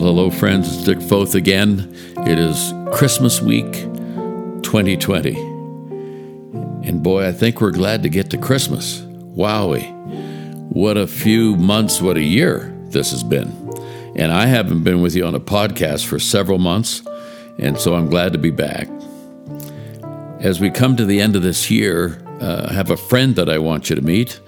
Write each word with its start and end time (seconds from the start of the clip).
Well, 0.00 0.14
hello, 0.14 0.30
friends. 0.30 0.74
It's 0.74 0.84
Dick 0.86 1.02
Foth 1.02 1.34
again. 1.34 1.94
It 2.26 2.38
is 2.38 2.72
Christmas 2.90 3.42
week 3.42 3.70
2020. 4.62 5.36
And 6.88 7.02
boy, 7.02 7.26
I 7.26 7.32
think 7.32 7.60
we're 7.60 7.70
glad 7.70 8.02
to 8.04 8.08
get 8.08 8.30
to 8.30 8.38
Christmas. 8.38 9.02
Wowie. 9.02 9.92
What 10.72 10.96
a 10.96 11.06
few 11.06 11.54
months, 11.56 12.00
what 12.00 12.16
a 12.16 12.22
year 12.22 12.74
this 12.84 13.10
has 13.10 13.22
been. 13.22 13.48
And 14.16 14.32
I 14.32 14.46
haven't 14.46 14.84
been 14.84 15.02
with 15.02 15.14
you 15.14 15.26
on 15.26 15.34
a 15.34 15.40
podcast 15.40 16.06
for 16.06 16.18
several 16.18 16.58
months, 16.58 17.02
and 17.58 17.76
so 17.76 17.94
I'm 17.94 18.08
glad 18.08 18.32
to 18.32 18.38
be 18.38 18.50
back. 18.50 18.88
As 20.38 20.60
we 20.60 20.70
come 20.70 20.96
to 20.96 21.04
the 21.04 21.20
end 21.20 21.36
of 21.36 21.42
this 21.42 21.70
year, 21.70 22.22
uh, 22.40 22.68
I 22.70 22.72
have 22.72 22.88
a 22.88 22.96
friend 22.96 23.36
that 23.36 23.50
I 23.50 23.58
want 23.58 23.90
you 23.90 23.96
to 23.96 24.02
meet 24.02 24.40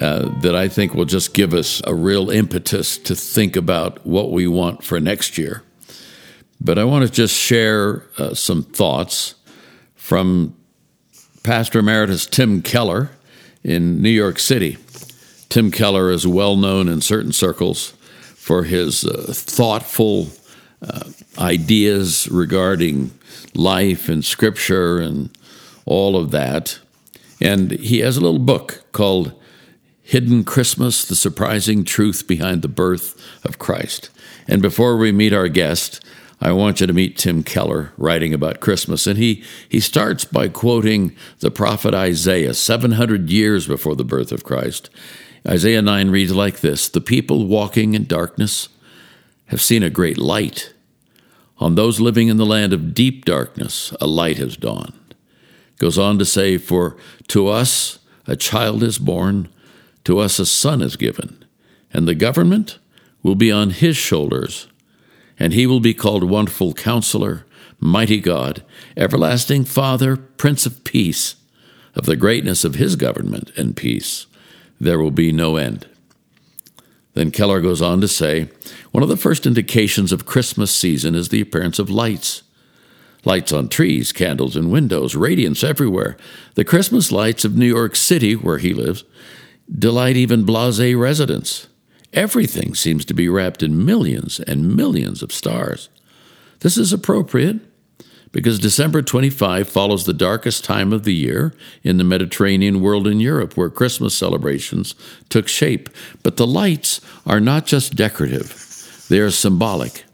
uh, 0.00 0.28
that 0.40 0.54
I 0.54 0.68
think 0.68 0.94
will 0.94 1.04
just 1.04 1.34
give 1.34 1.54
us 1.54 1.82
a 1.84 1.94
real 1.94 2.30
impetus 2.30 2.98
to 2.98 3.14
think 3.14 3.56
about 3.56 4.06
what 4.06 4.30
we 4.30 4.46
want 4.46 4.84
for 4.84 5.00
next 5.00 5.38
year. 5.38 5.62
But 6.60 6.78
I 6.78 6.84
want 6.84 7.06
to 7.06 7.12
just 7.12 7.34
share 7.34 8.04
uh, 8.18 8.34
some 8.34 8.62
thoughts 8.62 9.34
from 9.94 10.54
Pastor 11.42 11.78
Emeritus 11.78 12.26
Tim 12.26 12.60
Keller 12.62 13.10
in 13.64 14.02
New 14.02 14.10
York 14.10 14.38
City. 14.38 14.76
Tim 15.48 15.70
Keller 15.70 16.10
is 16.10 16.26
well 16.26 16.56
known 16.56 16.88
in 16.88 17.00
certain 17.00 17.32
circles 17.32 17.90
for 18.34 18.64
his 18.64 19.04
uh, 19.04 19.32
thoughtful 19.34 20.28
uh, 20.82 21.10
ideas 21.38 22.28
regarding 22.28 23.10
life 23.54 24.08
and 24.08 24.24
scripture 24.24 24.98
and 24.98 25.36
all 25.84 26.16
of 26.16 26.30
that. 26.30 26.78
And 27.40 27.72
he 27.72 28.00
has 28.00 28.16
a 28.16 28.20
little 28.20 28.38
book 28.38 28.84
called 28.92 29.32
Hidden 30.10 30.42
Christmas 30.42 31.04
The 31.04 31.14
Surprising 31.14 31.84
Truth 31.84 32.26
Behind 32.26 32.62
the 32.62 32.68
Birth 32.68 33.14
of 33.44 33.60
Christ. 33.60 34.10
And 34.48 34.60
before 34.60 34.96
we 34.96 35.12
meet 35.12 35.32
our 35.32 35.46
guest, 35.46 36.04
I 36.40 36.50
want 36.50 36.80
you 36.80 36.88
to 36.88 36.92
meet 36.92 37.16
Tim 37.16 37.44
Keller 37.44 37.92
writing 37.96 38.34
about 38.34 38.58
Christmas. 38.58 39.06
And 39.06 39.16
he, 39.16 39.44
he 39.68 39.78
starts 39.78 40.24
by 40.24 40.48
quoting 40.48 41.14
the 41.38 41.52
prophet 41.52 41.94
Isaiah 41.94 42.54
700 42.54 43.30
years 43.30 43.68
before 43.68 43.94
the 43.94 44.04
birth 44.04 44.32
of 44.32 44.42
Christ. 44.42 44.90
Isaiah 45.46 45.80
9 45.80 46.10
reads 46.10 46.34
like 46.34 46.58
this 46.58 46.88
The 46.88 47.00
people 47.00 47.46
walking 47.46 47.94
in 47.94 48.06
darkness 48.06 48.68
have 49.46 49.62
seen 49.62 49.84
a 49.84 49.90
great 49.90 50.18
light. 50.18 50.74
On 51.58 51.76
those 51.76 52.00
living 52.00 52.26
in 52.26 52.36
the 52.36 52.44
land 52.44 52.72
of 52.72 52.94
deep 52.94 53.24
darkness, 53.24 53.94
a 54.00 54.08
light 54.08 54.38
has 54.38 54.56
dawned. 54.56 55.14
Goes 55.78 55.98
on 55.98 56.18
to 56.18 56.24
say, 56.24 56.58
For 56.58 56.96
to 57.28 57.46
us 57.46 58.00
a 58.26 58.34
child 58.34 58.82
is 58.82 58.98
born 58.98 59.48
to 60.04 60.18
us 60.18 60.38
a 60.38 60.46
son 60.46 60.82
is 60.82 60.96
given, 60.96 61.44
and 61.92 62.06
the 62.06 62.14
government 62.14 62.78
will 63.22 63.34
be 63.34 63.50
on 63.50 63.70
his 63.70 63.96
shoulders, 63.96 64.66
and 65.38 65.52
he 65.52 65.66
will 65.66 65.80
be 65.80 65.94
called 65.94 66.24
Wonderful 66.24 66.74
Counselor, 66.74 67.46
Mighty 67.78 68.20
God, 68.20 68.62
Everlasting 68.96 69.64
Father, 69.64 70.16
Prince 70.16 70.66
of 70.66 70.84
Peace. 70.84 71.36
Of 71.96 72.06
the 72.06 72.14
greatness 72.14 72.64
of 72.64 72.76
his 72.76 72.94
government 72.94 73.50
and 73.56 73.76
peace, 73.76 74.26
there 74.80 75.00
will 75.00 75.10
be 75.10 75.32
no 75.32 75.56
end. 75.56 75.88
Then 77.14 77.32
Keller 77.32 77.60
goes 77.60 77.82
on 77.82 78.00
to 78.00 78.08
say 78.08 78.48
one 78.92 79.02
of 79.02 79.08
the 79.08 79.16
first 79.16 79.44
indications 79.44 80.12
of 80.12 80.24
Christmas 80.24 80.70
season 80.70 81.14
is 81.14 81.28
the 81.28 81.40
appearance 81.40 81.78
of 81.78 81.90
lights. 81.90 82.42
Lights 83.24 83.52
on 83.52 83.68
trees, 83.68 84.12
candles 84.12 84.56
in 84.56 84.70
windows, 84.70 85.14
radiance 85.14 85.62
everywhere. 85.62 86.16
The 86.54 86.64
Christmas 86.64 87.12
lights 87.12 87.44
of 87.44 87.56
New 87.56 87.66
York 87.66 87.96
City, 87.96 88.34
where 88.34 88.58
he 88.58 88.72
lives, 88.72 89.04
delight 89.78 90.16
even 90.16 90.44
blase 90.44 90.94
residents. 90.94 91.68
Everything 92.12 92.74
seems 92.74 93.04
to 93.04 93.14
be 93.14 93.28
wrapped 93.28 93.62
in 93.62 93.84
millions 93.84 94.40
and 94.40 94.74
millions 94.76 95.22
of 95.22 95.32
stars. 95.32 95.88
This 96.60 96.76
is 96.76 96.92
appropriate 96.92 97.60
because 98.32 98.58
December 98.58 99.02
25 99.02 99.68
follows 99.68 100.04
the 100.04 100.12
darkest 100.12 100.64
time 100.64 100.92
of 100.92 101.04
the 101.04 101.14
year 101.14 101.52
in 101.82 101.96
the 101.96 102.04
Mediterranean 102.04 102.80
world 102.80 103.06
in 103.06 103.20
Europe, 103.20 103.56
where 103.56 103.70
Christmas 103.70 104.14
celebrations 104.14 104.94
took 105.28 105.48
shape. 105.48 105.88
But 106.22 106.36
the 106.36 106.46
lights 106.46 107.00
are 107.26 107.40
not 107.40 107.66
just 107.66 107.96
decorative, 107.96 109.06
they 109.08 109.18
are 109.18 109.30
symbolic. 109.30 110.04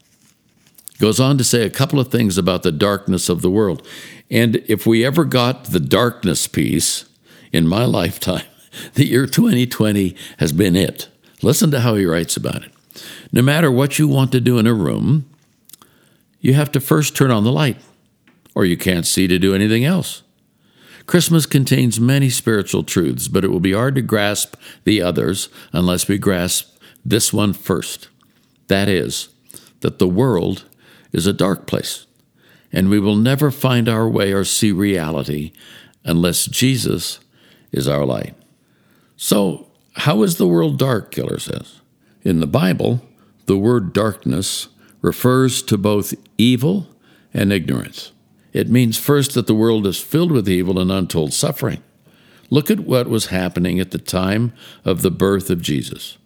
Goes 0.99 1.21
on 1.21 1.37
to 1.37 1.44
say 1.44 1.67
a 1.67 1.71
couple 1.71 2.00
of 2.00 2.11
things 2.11 2.38
about 2.38 2.62
the 2.62 2.73
darkness 2.73 3.28
of 3.28 3.43
the 3.43 3.50
world. 3.50 3.87
And 4.31 4.56
if 4.67 4.87
we 4.87 5.05
ever 5.05 5.27
got 5.27 5.65
the 5.65 5.81
darkness 5.81 6.47
piece 6.47 7.05
in 7.53 7.69
my 7.69 7.84
lifetime, 7.99 8.47
the 8.94 9.06
year 9.06 9.26
2020 9.26 10.16
has 10.38 10.53
been 10.53 10.76
it. 10.76 11.09
Listen 11.42 11.70
to 11.70 11.81
how 11.81 11.94
he 11.94 12.06
writes 12.06 12.37
about 12.37 12.62
it. 12.62 12.72
No 13.32 13.42
matter 13.42 13.70
what 13.70 13.98
you 13.98 14.09
want 14.09 14.32
to 14.32 14.41
do 14.41 14.59
in 14.59 14.66
a 14.66 14.75
room, 14.75 15.28
you 16.41 16.54
have 16.54 16.72
to 16.72 16.81
first 16.81 17.16
turn 17.16 17.31
on 17.31 17.44
the 17.44 17.53
light, 17.53 17.78
or 18.54 18.64
you 18.64 18.76
can't 18.76 19.06
see 19.06 19.26
to 19.26 19.38
do 19.38 19.54
anything 19.54 19.84
else. 19.84 20.22
Christmas 21.06 21.47
contains 21.47 22.00
many 22.00 22.31
spiritual 22.31 22.82
truths, 22.82 23.28
but 23.28 23.44
it 23.44 23.48
will 23.48 23.60
be 23.60 23.72
hard 23.72 23.94
to 23.94 24.03
grasp 24.03 24.56
the 24.84 25.00
others 25.00 25.48
unless 25.72 26.08
we 26.08 26.19
grasp 26.19 26.76
this 27.04 27.32
one 27.32 27.53
first. 27.53 28.08
That 28.69 28.88
is, 28.88 29.28
that 29.81 29.98
the 29.98 30.08
world 30.08 30.64
is 31.12 31.26
a 31.26 31.32
dark 31.32 31.66
place, 31.66 32.06
and 32.72 32.88
we 32.88 32.98
will 32.98 33.16
never 33.16 33.50
find 33.50 33.88
our 33.88 34.08
way 34.08 34.32
or 34.32 34.44
see 34.44 34.72
reality 34.72 35.53
unless 36.04 36.47
Jesus 36.47 37.20
is 37.70 37.87
our 37.87 38.04
light. 38.04 38.34
So, 39.16 39.69
how 39.94 40.22
is 40.22 40.37
the 40.37 40.47
world 40.47 40.78
dark? 40.78 41.10
Keller 41.10 41.38
says. 41.38 41.81
In 42.22 42.41
the 42.41 42.47
Bible, 42.47 43.03
the 43.47 43.56
word 43.56 43.93
darkness 43.93 44.69
refers 45.00 45.62
to 45.62 45.78
both 45.78 46.15
evil 46.37 46.88
and 47.32 47.53
ignorance. 47.53 48.12
It 48.53 48.69
means 48.69 48.99
first 48.99 49.34
that 49.34 49.47
the 49.47 49.55
world 49.55 49.87
is 49.87 50.00
filled 50.00 50.32
with 50.32 50.49
evil 50.49 50.78
and 50.78 50.91
untold 50.91 51.32
suffering. 51.32 51.82
Look 52.50 52.71
at 52.71 52.81
what 52.81 53.09
was 53.09 53.26
happening 53.26 53.81
at 53.81 53.91
the 53.91 53.99
time 53.99 54.53
of 54.84 55.03
the 55.03 55.10
birth 55.10 55.50
of 55.50 55.62
Jesus 55.62 56.19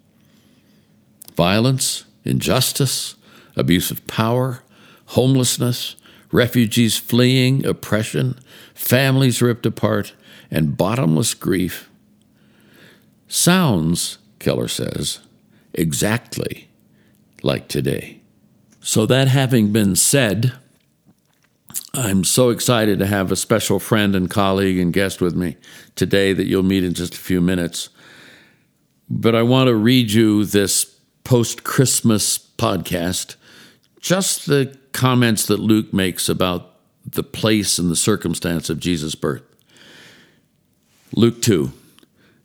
violence, 1.37 2.05
injustice, 2.25 3.15
abuse 3.56 3.91
of 3.91 4.06
power, 4.06 4.62
homelessness, 5.06 5.97
refugees 6.33 6.99
fleeing 6.99 7.65
oppression, 7.65 8.39
families 8.75 9.41
ripped 9.41 9.65
apart, 9.65 10.12
and 10.50 10.77
bottomless 10.77 11.34
grief 11.34 11.90
sounds, 13.31 14.19
Keller 14.39 14.69
says, 14.69 15.21
exactly 15.73 16.69
like 17.43 17.69
today. 17.69 18.21
So, 18.81 19.07
that 19.07 19.29
having 19.29 19.73
been 19.73 19.95
said, 19.95 20.55
I'm 21.95 22.25
so 22.25 22.51
excited 22.51 22.99
to 22.99 23.07
have 23.07 23.31
a 23.31 23.37
special 23.37 23.79
friend 23.79 24.15
and 24.15 24.31
colleague 24.31 24.79
and 24.79 24.93
guest 24.93 25.21
with 25.21 25.35
me 25.35 25.57
today 25.97 26.33
that 26.33 26.47
you'll 26.47 26.63
meet 26.63 26.85
in 26.85 26.95
just 26.95 27.15
a 27.15 27.19
few 27.19 27.41
minutes. 27.41 27.89
But 29.09 29.35
I 29.35 29.43
want 29.43 29.69
to 29.69 29.75
read 29.75 30.12
you 30.12 30.45
this 30.45 30.85
post 31.25 31.65
Christmas 31.65 32.39
podcast, 32.39 33.37
just 34.01 34.47
the 34.47 34.77
comments 34.93 35.47
that 35.47 35.61
Luke 35.61 35.93
makes 35.93 36.29
about 36.29 36.75
the 37.05 37.23
place 37.23 37.79
and 37.79 37.91
the 37.91 37.97
circumstance 37.97 38.71
of 38.71 38.81
Jesus' 38.81 39.15
birth. 39.15 39.43
Luke 41.15 41.43
2. 41.43 41.73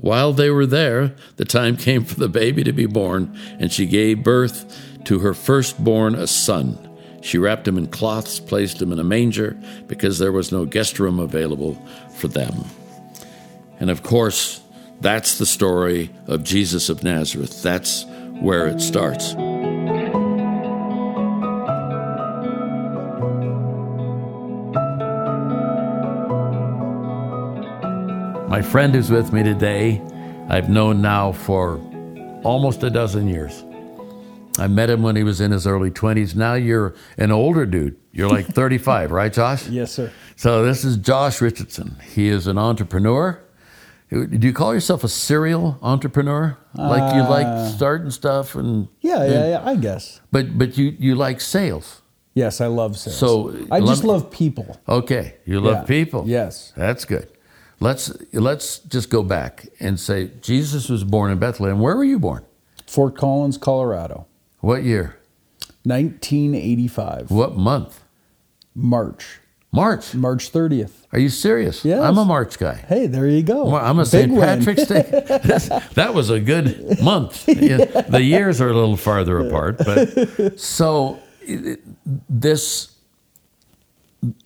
while 0.00 0.32
they 0.32 0.48
were 0.48 0.66
there, 0.66 1.16
the 1.36 1.44
time 1.44 1.76
came 1.76 2.04
for 2.04 2.14
the 2.14 2.28
baby 2.28 2.62
to 2.62 2.72
be 2.72 2.86
born, 2.86 3.36
and 3.58 3.72
she 3.72 3.84
gave 3.84 4.22
birth 4.22 4.80
to 5.06 5.18
her 5.18 5.34
firstborn, 5.34 6.14
a 6.14 6.28
son. 6.28 6.78
She 7.20 7.36
wrapped 7.36 7.66
him 7.66 7.76
in 7.76 7.88
cloths, 7.88 8.38
placed 8.38 8.80
him 8.80 8.92
in 8.92 9.00
a 9.00 9.04
manger, 9.04 9.58
because 9.88 10.20
there 10.20 10.30
was 10.30 10.52
no 10.52 10.64
guest 10.64 11.00
room 11.00 11.18
available 11.18 11.74
for 12.14 12.28
them. 12.28 12.64
And 13.80 13.90
of 13.90 14.04
course, 14.04 14.60
that's 15.00 15.38
the 15.38 15.46
story 15.46 16.10
of 16.28 16.44
Jesus 16.44 16.88
of 16.88 17.02
Nazareth. 17.02 17.60
That's 17.64 18.04
where 18.40 18.68
it 18.68 18.80
starts. 18.80 19.34
My 28.58 28.62
friend 28.62 28.92
who's 28.92 29.08
with 29.08 29.32
me 29.32 29.44
today, 29.44 30.02
I've 30.48 30.68
known 30.68 31.00
now 31.00 31.30
for 31.30 31.76
almost 32.42 32.82
a 32.82 32.90
dozen 32.90 33.28
years. 33.28 33.64
I 34.58 34.66
met 34.66 34.90
him 34.90 35.00
when 35.00 35.14
he 35.14 35.22
was 35.22 35.40
in 35.40 35.52
his 35.52 35.64
early 35.64 35.92
20s. 35.92 36.34
Now 36.34 36.54
you're 36.54 36.96
an 37.18 37.30
older 37.30 37.64
dude. 37.66 37.96
You're 38.10 38.28
like 38.28 38.46
35, 38.52 39.12
right, 39.12 39.32
Josh? 39.32 39.68
Yes, 39.68 39.92
sir. 39.92 40.10
So 40.34 40.64
this 40.64 40.84
is 40.84 40.96
Josh 40.96 41.40
Richardson. 41.40 41.98
He 42.12 42.26
is 42.26 42.48
an 42.48 42.58
entrepreneur. 42.58 43.40
Do 44.10 44.26
you 44.48 44.52
call 44.52 44.74
yourself 44.74 45.04
a 45.04 45.08
serial 45.08 45.78
entrepreneur? 45.80 46.58
Like 46.74 47.14
you 47.14 47.20
uh, 47.20 47.30
like 47.30 47.72
starting 47.76 48.10
stuff 48.10 48.56
and 48.56 48.88
Yeah, 49.02 49.24
yeah, 49.24 49.48
yeah. 49.50 49.62
I 49.64 49.76
guess. 49.76 50.20
but 50.32 50.58
but 50.58 50.76
you 50.76 50.96
you 50.98 51.14
like 51.14 51.40
sales. 51.40 52.02
Yes, 52.34 52.60
I 52.60 52.66
love 52.66 52.98
sales. 52.98 53.16
So, 53.18 53.54
I 53.70 53.78
just 53.78 54.02
me- 54.02 54.10
love 54.10 54.32
people. 54.32 54.80
Okay, 54.88 55.36
you 55.44 55.60
love 55.60 55.76
Yeah. 55.76 55.84
people. 55.84 56.24
Yes. 56.26 56.72
That's 56.76 57.04
good. 57.04 57.30
Let's 57.80 58.12
let's 58.32 58.78
just 58.80 59.08
go 59.10 59.22
back 59.22 59.68
and 59.78 59.98
say 60.00 60.30
Jesus 60.40 60.88
was 60.88 61.04
born 61.04 61.30
in 61.30 61.38
Bethlehem. 61.38 61.78
Where 61.78 61.96
were 61.96 62.04
you 62.04 62.18
born? 62.18 62.44
Fort 62.86 63.16
Collins, 63.16 63.56
Colorado, 63.58 64.26
What 64.60 64.82
year? 64.82 65.16
1985, 65.84 67.30
What 67.30 67.56
month? 67.56 68.00
March, 68.74 69.40
March. 69.72 70.14
March 70.14 70.50
30th. 70.52 70.90
Are 71.12 71.18
you 71.18 71.28
serious? 71.28 71.84
Yes. 71.84 72.02
I'm 72.02 72.18
a 72.18 72.24
March 72.24 72.58
guy. 72.58 72.74
Hey, 72.74 73.06
there 73.06 73.26
you 73.28 73.42
go. 73.42 73.74
I'm 73.76 73.98
a 73.98 74.06
St. 74.06 74.32
Patrick's 74.34 74.86
Day. 74.86 75.04
That 75.94 76.12
was 76.14 76.30
a 76.30 76.40
good 76.40 77.00
month. 77.02 77.46
Yeah, 77.48 77.84
The 78.08 78.22
years 78.22 78.60
are 78.60 78.68
a 78.70 78.74
little 78.74 78.96
farther 78.96 79.38
apart, 79.38 79.78
but 79.78 80.58
so 80.60 81.18
this 82.28 82.94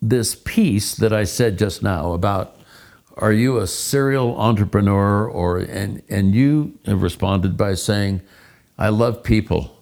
this 0.01 0.35
piece 0.35 0.95
that 0.95 1.11
I 1.11 1.23
said 1.23 1.57
just 1.57 1.81
now 1.83 2.13
about 2.13 2.55
are 3.17 3.31
you 3.31 3.57
a 3.57 3.67
serial 3.67 4.39
entrepreneur 4.39 5.27
or 5.27 5.59
and 5.59 6.01
and 6.09 6.33
you 6.33 6.77
have 6.85 7.01
responded 7.01 7.57
by 7.57 7.75
saying 7.75 8.21
I 8.77 8.89
love 8.89 9.23
people. 9.23 9.77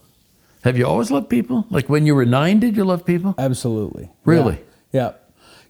Have 0.64 0.78
you 0.78 0.86
always 0.86 1.10
loved 1.10 1.30
people? 1.30 1.66
Like 1.70 1.90
when 1.90 2.06
you 2.06 2.14
were 2.14 2.26
9 2.26 2.60
did 2.60 2.76
you 2.76 2.84
love 2.84 3.06
people? 3.06 3.34
Absolutely. 3.38 4.12
Really? 4.26 4.60
Yeah. 4.92 5.02
yeah. 5.02 5.14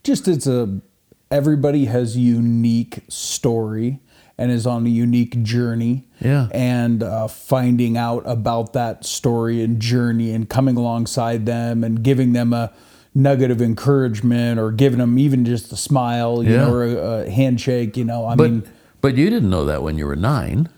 Just 0.03 0.27
it's 0.27 0.47
a 0.47 0.81
everybody 1.29 1.85
has 1.85 2.17
unique 2.17 2.99
story 3.07 3.99
and 4.37 4.51
is 4.51 4.65
on 4.65 4.85
a 4.85 4.89
unique 4.89 5.43
journey. 5.43 6.07
Yeah. 6.19 6.47
And 6.51 7.03
uh, 7.03 7.27
finding 7.27 7.95
out 7.95 8.23
about 8.25 8.73
that 8.73 9.05
story 9.05 9.61
and 9.61 9.79
journey 9.79 10.31
and 10.31 10.49
coming 10.49 10.77
alongside 10.77 11.45
them 11.45 11.83
and 11.83 12.03
giving 12.03 12.33
them 12.33 12.51
a 12.51 12.73
nugget 13.13 13.51
of 13.51 13.61
encouragement 13.61 14.59
or 14.59 14.71
giving 14.71 14.99
them 14.99 15.17
even 15.19 15.43
just 15.45 15.71
a 15.73 15.77
smile, 15.77 16.43
you 16.43 16.51
Yeah. 16.51 16.57
know, 16.65 16.71
or 16.73 16.83
a, 16.85 16.95
a 17.25 17.29
handshake, 17.29 17.97
you 17.97 18.05
know. 18.05 18.25
I 18.25 18.35
But 18.35 18.51
mean, 18.51 18.63
but 19.01 19.15
you 19.15 19.29
didn't 19.29 19.49
know 19.49 19.65
that 19.65 19.83
when 19.83 19.97
you 19.97 20.05
were 20.05 20.15
9. 20.15 20.69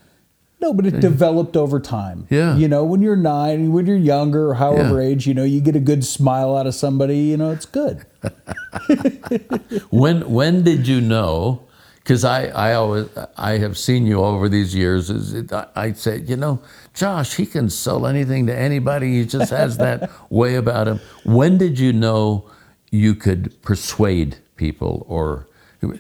no, 0.61 0.73
but 0.73 0.85
it 0.85 0.99
developed 1.01 1.57
over 1.57 1.79
time. 1.79 2.25
Yeah. 2.29 2.55
You 2.55 2.67
know, 2.69 2.85
when 2.85 3.01
you're 3.01 3.17
nine, 3.17 3.73
when 3.73 3.85
you're 3.85 3.97
younger, 3.97 4.49
or 4.49 4.53
however 4.55 5.01
Yeah. 5.01 5.09
age, 5.09 5.27
you 5.27 5.33
know, 5.33 5.43
you 5.43 5.59
get 5.59 5.75
a 5.75 5.79
good 5.81 6.05
smile 6.05 6.55
out 6.57 6.65
of 6.65 6.73
somebody, 6.73 7.17
you 7.19 7.35
know, 7.37 7.51
it's 7.51 7.65
good. 7.65 8.05
When 9.91 10.29
when 10.31 10.63
did 10.63 10.87
you 10.87 11.01
know? 11.01 11.63
Because 12.03 12.25
I, 12.25 12.47
I 12.47 12.73
always 12.73 13.07
I 13.37 13.57
have 13.59 13.77
seen 13.77 14.05
you 14.05 14.19
over 14.21 14.49
these 14.49 14.75
years. 14.75 15.09
Is 15.09 15.33
it, 15.33 15.53
I, 15.53 15.67
I 15.75 15.91
say 15.93 16.19
you 16.19 16.35
know 16.35 16.61
Josh 16.93 17.35
he 17.35 17.45
can 17.45 17.69
sell 17.69 18.05
anything 18.05 18.45
to 18.47 18.55
anybody. 18.55 19.19
He 19.19 19.25
just 19.25 19.51
has 19.51 19.77
that 19.77 20.11
way 20.29 20.55
about 20.55 20.87
him. 20.87 20.99
When 21.23 21.57
did 21.57 21.79
you 21.79 21.93
know 21.93 22.49
you 22.91 23.15
could 23.15 23.61
persuade 23.61 24.37
people 24.57 25.05
or 25.07 25.47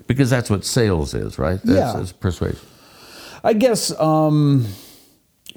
because 0.07 0.29
that's 0.29 0.49
what 0.49 0.63
sales 0.65 1.13
is, 1.13 1.37
right? 1.39 1.59
That's, 1.63 2.11
Yeah. 2.11 2.17
persuasion. 2.19 2.59
I 3.43 3.53
guess, 3.53 3.97
um, 3.99 4.67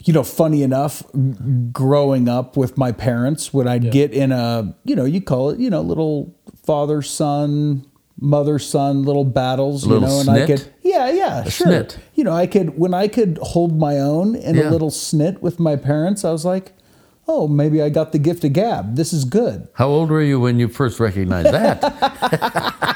you 0.04 0.12
know, 0.12 0.24
funny 0.24 0.62
enough, 0.64 1.02
growing 1.72 2.28
up 2.28 2.56
with 2.56 2.76
my 2.76 2.90
parents, 2.92 3.52
when 3.54 3.68
I'd 3.68 3.92
get 3.92 4.12
in 4.12 4.32
a, 4.32 4.74
you 4.84 4.96
know, 4.96 5.04
you 5.04 5.20
call 5.20 5.50
it, 5.50 5.60
you 5.60 5.70
know, 5.70 5.80
little 5.82 6.34
father 6.64 7.02
son, 7.02 7.86
mother 8.18 8.58
son, 8.58 9.04
little 9.04 9.24
battles, 9.24 9.84
Little 9.86 10.08
you 10.08 10.14
know, 10.14 10.20
and 10.20 10.30
I 10.30 10.46
could, 10.46 10.66
yeah, 10.82 11.10
yeah, 11.10 11.44
sure. 11.44 11.66
snit. 11.66 11.98
You 12.14 12.24
know, 12.24 12.32
I 12.32 12.46
could, 12.46 12.78
when 12.78 12.94
I 12.94 13.08
could 13.08 13.38
hold 13.42 13.78
my 13.78 13.98
own 13.98 14.34
in 14.34 14.54
Yeah. 14.56 14.68
a 14.68 14.70
little 14.70 14.90
snit 14.90 15.42
with 15.42 15.60
my 15.60 15.76
parents, 15.76 16.24
I 16.24 16.30
was 16.32 16.44
like, 16.44 16.72
oh, 17.28 17.46
maybe 17.48 17.82
I 17.82 17.88
got 17.90 18.12
the 18.12 18.18
gift 18.18 18.44
of 18.44 18.52
gab. 18.52 18.96
This 18.96 19.12
is 19.12 19.24
good. 19.24 19.68
How 19.74 19.88
old 19.88 20.10
were 20.10 20.22
you 20.22 20.40
when 20.40 20.58
you 20.58 20.68
first 20.68 20.98
recognized 21.00 21.52
that? 21.52 22.95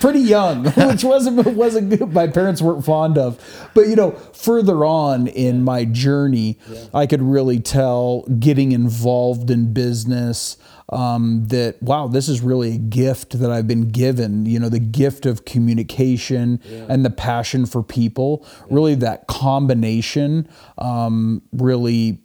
pretty 0.00 0.20
young, 0.20 0.64
which 0.76 1.04
wasn't 1.04 1.46
wasn't 1.56 1.90
good. 1.90 2.12
My 2.12 2.26
parents 2.26 2.62
weren't 2.62 2.84
fond 2.84 3.18
of, 3.18 3.38
but 3.74 3.88
you 3.88 3.96
know, 3.96 4.12
further 4.32 4.84
on 4.84 5.26
in 5.26 5.62
my 5.64 5.84
journey, 5.84 6.58
I 6.92 7.06
could 7.06 7.22
really 7.22 7.60
tell 7.60 8.22
getting 8.38 8.72
involved 8.72 9.50
in 9.50 9.72
business. 9.72 10.56
Um, 10.88 11.46
that 11.46 11.82
wow, 11.82 12.06
this 12.06 12.28
is 12.28 12.42
really 12.42 12.74
a 12.74 12.78
gift 12.78 13.38
that 13.38 13.50
I've 13.50 13.66
been 13.66 13.88
given. 13.88 14.44
You 14.44 14.58
know, 14.58 14.68
the 14.68 14.78
gift 14.78 15.24
of 15.24 15.46
communication 15.46 16.60
and 16.88 17.02
the 17.02 17.10
passion 17.10 17.64
for 17.64 17.82
people. 17.82 18.46
Really, 18.68 18.94
that 18.96 19.26
combination 19.26 20.48
um, 20.76 21.42
really, 21.52 22.20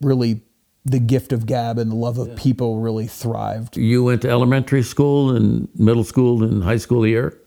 really. 0.00 0.42
The 0.86 0.98
gift 0.98 1.32
of 1.32 1.44
gab 1.46 1.78
and 1.78 1.90
the 1.90 1.94
love 1.96 2.16
of 2.18 2.34
people 2.36 2.78
really 2.80 3.06
thrived. 3.06 3.76
you 3.76 4.02
went 4.04 4.22
to 4.22 4.30
elementary 4.30 4.82
school 4.82 5.36
and 5.36 5.68
middle 5.74 6.04
school 6.04 6.42
and 6.42 6.64
high 6.64 6.78
school 6.78 7.02
here. 7.02 7.38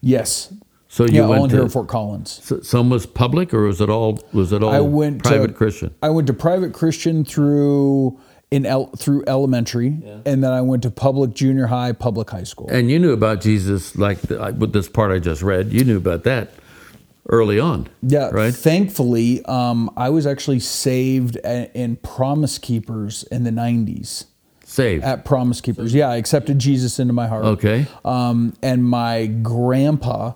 Yes. 0.00 0.52
So 0.88 1.04
you 1.04 1.16
Yeah, 1.16 1.22
all 1.24 1.34
in 1.34 1.40
went 1.40 1.52
here 1.52 1.60
to 1.60 1.64
in 1.66 1.70
Fort 1.70 1.88
Collins. 1.88 2.40
So 2.42 2.60
some 2.60 2.88
was 2.88 3.04
public, 3.04 3.52
or 3.52 3.62
was 3.64 3.82
it 3.82 3.90
all 3.90 4.18
was 4.32 4.52
it 4.52 4.62
all 4.62 4.70
I 4.72 4.80
went 4.80 5.22
private 5.22 5.48
to, 5.48 5.52
Christian? 5.52 5.94
I 6.02 6.08
went 6.08 6.26
to 6.28 6.32
private 6.32 6.72
Christian 6.72 7.24
through 7.26 8.18
in 8.50 8.64
el, 8.64 8.86
through 8.96 9.22
elementary, 9.26 9.88
and 10.24 10.42
then 10.42 10.50
I 10.50 10.62
went 10.62 10.82
to 10.84 10.90
public 10.90 11.34
junior 11.34 11.66
high, 11.66 11.92
public 11.92 12.30
high 12.30 12.44
school. 12.44 12.68
And 12.70 12.90
you 12.90 12.98
knew 12.98 13.12
about 13.12 13.42
Jesus, 13.42 13.96
like 13.98 14.18
the, 14.22 14.38
I- 14.40 14.50
with 14.52 14.72
this 14.72 14.88
part 14.88 15.12
I 15.12 15.18
just 15.18 15.42
read. 15.42 15.70
You 15.74 15.84
knew 15.84 15.98
about 15.98 16.24
that 16.24 16.52
early 17.28 17.58
on. 17.60 17.88
yeah, 18.02 18.30
right. 18.30 18.54
Thankfully, 18.54 19.44
um, 19.44 19.90
I 19.96 20.10
was 20.10 20.26
actually 20.26 20.60
saved 20.60 21.36
a- 21.44 21.70
in 21.78 21.96
Promise 21.96 22.58
Keepers 22.58 23.22
in 23.24 23.44
the 23.44 23.50
'90s. 23.52 24.24
Saved. 24.64 25.02
At 25.02 25.24
Promise 25.24 25.60
Keepers, 25.62 25.94
yeah, 25.94 26.08
I 26.10 26.16
accepted 26.16 26.58
Jesus 26.58 26.98
into 26.98 27.12
my 27.14 27.26
heart. 27.26 27.44
Okay. 27.44 27.86
Um, 28.04 28.52
and 28.62 28.84
my 28.84 29.24
grandpa, 29.26 30.32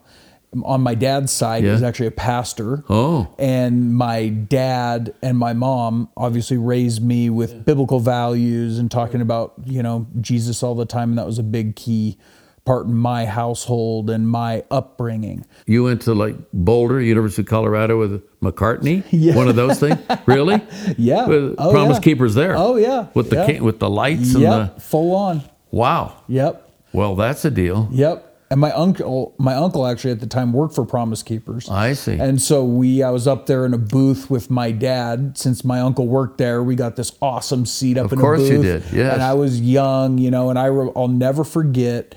on 0.65 0.81
my 0.81 0.95
dad's 0.95 1.31
side, 1.31 1.65
Yeah. 1.65 1.73
is 1.75 1.83
actually 1.83 2.07
a 2.07 2.13
pastor. 2.13 2.83
Oh. 2.89 3.29
And 3.39 3.95
my 3.95 4.29
dad 4.29 5.13
and 5.23 5.37
my 5.39 5.53
mom 5.53 6.09
obviously 6.17 6.57
raised 6.57 7.03
me 7.05 7.29
with 7.31 7.65
biblical 7.67 8.01
values 8.01 8.79
and 8.79 8.91
talking 8.91 9.21
about, 9.21 9.53
you 9.67 9.83
know, 9.83 10.07
Jesus 10.21 10.63
all 10.63 10.75
the 10.75 10.87
time. 10.87 11.11
And 11.11 11.19
that 11.19 11.27
was 11.27 11.39
a 11.39 11.43
big 11.43 11.77
key 11.77 12.17
part 12.65 12.87
in 12.87 12.95
my 12.95 13.27
household 13.27 14.09
and 14.11 14.29
my 14.29 14.63
upbringing. 14.71 15.45
You 15.67 15.85
went 15.85 16.03
to 16.03 16.15
like 16.15 16.37
Boulder, 16.53 17.01
University 17.01 17.43
of 17.43 17.49
Colorado 17.49 17.99
with 17.99 18.23
McCartney. 18.41 19.03
Yeah. 19.11 19.35
One 19.37 19.49
of 19.49 19.57
those 19.57 19.81
things. 19.81 19.99
Really? 20.27 20.61
Yeah. 20.99 21.27
With 21.27 21.55
Oh, 21.59 21.71
Promise 21.73 21.97
yeah. 21.99 22.03
Keepers 22.03 22.35
there. 22.35 22.55
Oh, 22.57 22.77
yeah. 22.77 23.07
With 23.15 23.31
the 23.31 23.37
Yeah. 23.37 23.61
with 23.61 23.79
the 23.81 23.91
lights 23.91 24.35
and 24.35 24.45
the 24.45 24.73
Full 24.81 25.15
on. 25.15 25.43
wow. 25.71 26.15
Yep. 26.29 26.71
Well, 26.93 27.17
that's 27.17 27.45
a 27.45 27.51
deal. 27.51 27.89
Yep. 27.91 28.29
And 28.51 28.61
my 28.61 28.71
uncle, 28.73 29.35
my 29.39 29.55
uncle 29.55 29.87
actually 29.87 30.11
at 30.11 30.21
the 30.21 30.27
time 30.27 30.53
worked 30.53 30.75
for 30.75 30.85
Promise 30.85 31.23
Keepers. 31.23 31.71
I 31.71 31.95
see. 31.95 32.19
And 32.19 32.41
so 32.41 32.63
we, 32.67 33.03
I 33.03 33.09
was 33.09 33.27
up 33.27 33.47
there 33.47 33.65
in 33.65 33.73
a 33.73 33.79
booth 33.79 34.29
with 34.29 34.51
my 34.51 34.73
dad. 34.73 35.39
Since 35.39 35.65
my 35.65 35.81
uncle 35.81 36.07
worked 36.07 36.37
there, 36.37 36.63
we 36.63 36.75
got 36.75 36.95
this 36.97 37.13
awesome 37.23 37.65
seat 37.65 37.97
up 37.97 38.05
Of 38.07 38.13
in 38.13 38.19
course 38.21 38.41
a 38.43 38.45
you 38.45 38.57
booth. 38.63 38.91
did, 38.91 38.99
yes. 38.99 39.15
And 39.15 39.23
I 39.23 39.33
was 39.33 39.59
young, 39.59 40.19
you 40.19 40.31
know, 40.31 40.51
and 40.51 40.59
I, 40.59 40.67
re- 40.67 40.93
I'll 40.95 41.09
never 41.09 41.45
forget. 41.45 42.15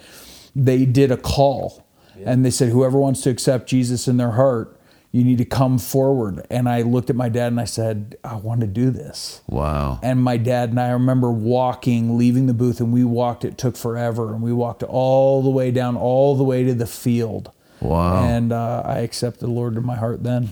They 0.56 0.86
did 0.86 1.12
a 1.12 1.18
call, 1.18 1.86
and 2.24 2.46
they 2.46 2.52
said, 2.52 2.70
whoever 2.70 2.98
wants 2.98 3.22
to 3.22 3.30
accept 3.30 3.68
Jesus 3.68 4.08
in 4.08 4.18
their 4.18 4.32
heart, 4.32 4.80
you 5.12 5.24
need 5.24 5.38
to 5.38 5.46
come 5.46 5.78
forward. 5.80 6.46
And 6.50 6.68
I 6.68 6.82
looked 6.82 7.10
at 7.10 7.16
my 7.16 7.30
dad 7.30 7.48
and 7.48 7.60
I 7.60 7.66
said, 7.66 8.18
I 8.24 8.36
want 8.36 8.62
to 8.62 8.68
do 8.68 8.90
this. 8.90 9.42
wow. 9.48 10.00
And 10.04 10.22
my 10.22 10.36
dad 10.38 10.70
and 10.72 10.80
I 10.80 10.90
remember 10.90 11.32
walking, 11.32 12.18
leaving 12.18 12.48
the 12.48 12.54
booth, 12.54 12.80
and 12.82 12.92
we 12.92 13.04
walked. 13.06 13.46
It 13.46 13.58
took 13.58 13.78
forever, 13.78 14.34
and 14.34 14.42
we 14.42 14.52
walked 14.52 14.84
all 14.84 15.42
the 15.42 15.50
way 15.50 15.72
down, 15.72 15.96
all 15.96 16.36
the 16.36 16.44
way 16.44 16.64
to 16.66 16.74
the 16.74 16.86
field. 16.88 17.52
Wow. 17.80 18.26
And 18.26 18.52
uh, 18.52 18.82
I 18.86 19.00
accepted 19.00 19.42
the 19.42 19.52
Lord 19.52 19.76
in 19.76 19.86
my 19.86 19.96
heart 19.96 20.24
then. 20.24 20.50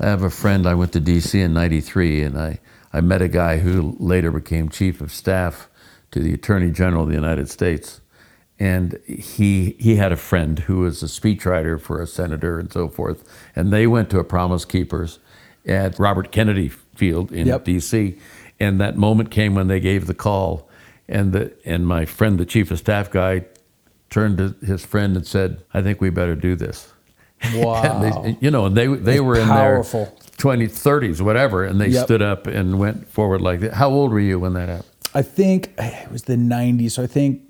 I 0.00 0.06
have 0.06 0.22
a 0.22 0.30
friend. 0.30 0.66
I 0.66 0.74
went 0.74 0.92
to 0.92 1.00
D.C. 1.00 1.40
in 1.40 1.54
'93, 1.54 2.22
and 2.22 2.38
I, 2.38 2.58
I 2.92 3.00
met 3.00 3.22
a 3.22 3.28
guy 3.28 3.58
who 3.58 3.96
later 3.98 4.30
became 4.32 4.68
chief 4.68 5.00
of 5.00 5.12
staff 5.12 5.68
to 6.10 6.20
the 6.20 6.34
Attorney 6.34 6.70
General 6.70 7.02
of 7.04 7.08
the 7.08 7.14
United 7.14 7.48
States, 7.48 8.00
and 8.58 8.98
he 9.06 9.76
he 9.78 9.96
had 9.96 10.12
a 10.12 10.16
friend 10.16 10.60
who 10.60 10.78
was 10.80 11.02
a 11.02 11.06
speechwriter 11.06 11.80
for 11.80 12.00
a 12.00 12.06
senator 12.06 12.58
and 12.58 12.72
so 12.72 12.88
forth, 12.88 13.24
and 13.56 13.72
they 13.72 13.86
went 13.86 14.10
to 14.10 14.18
a 14.18 14.24
Promise 14.24 14.64
Keepers 14.64 15.18
at 15.66 15.98
Robert 15.98 16.30
Kennedy 16.30 16.68
Field 16.68 17.32
in 17.32 17.46
Yep. 17.48 17.64
D.C. 17.64 18.18
And 18.60 18.80
that 18.80 18.96
moment 18.96 19.30
came 19.30 19.54
when 19.54 19.66
they 19.66 19.80
gave 19.80 20.06
the 20.06 20.14
call, 20.14 20.68
and 21.08 21.32
the 21.32 21.52
and 21.64 21.86
my 21.86 22.04
friend, 22.04 22.38
the 22.38 22.46
chief 22.46 22.70
of 22.70 22.78
staff 22.78 23.10
guy, 23.10 23.44
turned 24.10 24.38
to 24.38 24.54
his 24.64 24.84
friend 24.84 25.16
and 25.16 25.26
said, 25.26 25.62
"I 25.74 25.82
think 25.82 26.00
we 26.00 26.10
better 26.10 26.36
do 26.36 26.54
this." 26.54 26.92
Wow. 27.54 27.82
And 27.84 28.02
they, 28.02 28.36
you 28.40 28.50
know, 28.50 28.66
and 28.66 28.76
they 28.76 28.86
they 28.86 29.14
It's 29.14 29.22
were 29.22 29.36
in 29.38 29.48
powerful. 29.48 30.04
there 30.04 30.12
20s, 30.38 30.72
30s, 30.72 31.20
whatever, 31.20 31.64
and 31.64 31.80
they 31.80 31.88
Yep. 31.88 32.04
stood 32.06 32.22
up 32.22 32.46
and 32.46 32.78
went 32.78 33.08
forward 33.08 33.40
like 33.40 33.60
that. 33.60 33.74
How 33.74 33.88
old 33.90 34.12
were 34.12 34.20
you 34.20 34.38
when 34.40 34.52
that 34.54 34.68
happened? 34.68 34.88
I 35.14 35.22
think 35.22 35.72
eh, 35.78 36.02
it 36.04 36.10
was 36.12 36.22
the 36.24 36.34
90s. 36.36 36.92
So 36.92 37.02
I 37.02 37.06
think 37.06 37.42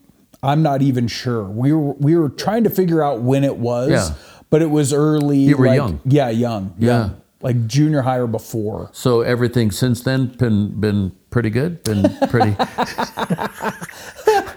I'm 0.45 0.63
not 0.63 0.83
even 0.83 1.09
sure. 1.09 1.45
We 1.45 1.73
were 1.73 1.95
we 1.95 2.17
were 2.17 2.29
trying 2.29 2.65
to 2.65 2.71
figure 2.71 3.03
out 3.03 3.21
when 3.23 3.45
it 3.45 3.57
was, 3.57 3.91
Yeah. 3.91 4.11
but 4.51 4.61
it 4.63 4.71
was 4.71 4.93
early. 4.93 5.39
You 5.39 5.57
were 5.57 5.67
like- 5.67 5.77
young. 5.77 6.01
Yeah, 6.05 6.29
young. 6.29 6.75
Yeah. 6.79 6.89
young. 6.99 7.21
Like 7.41 7.67
junior 7.67 8.03
high 8.03 8.19
or 8.19 8.27
before. 8.27 8.89
So 8.93 9.21
everything 9.21 9.71
since 9.71 10.03
then 10.03 10.27
been 10.39 10.81
been 10.81 11.13
pretty 11.31 11.51
good, 11.51 11.83
been 11.85 12.03
pretty. 12.29 12.57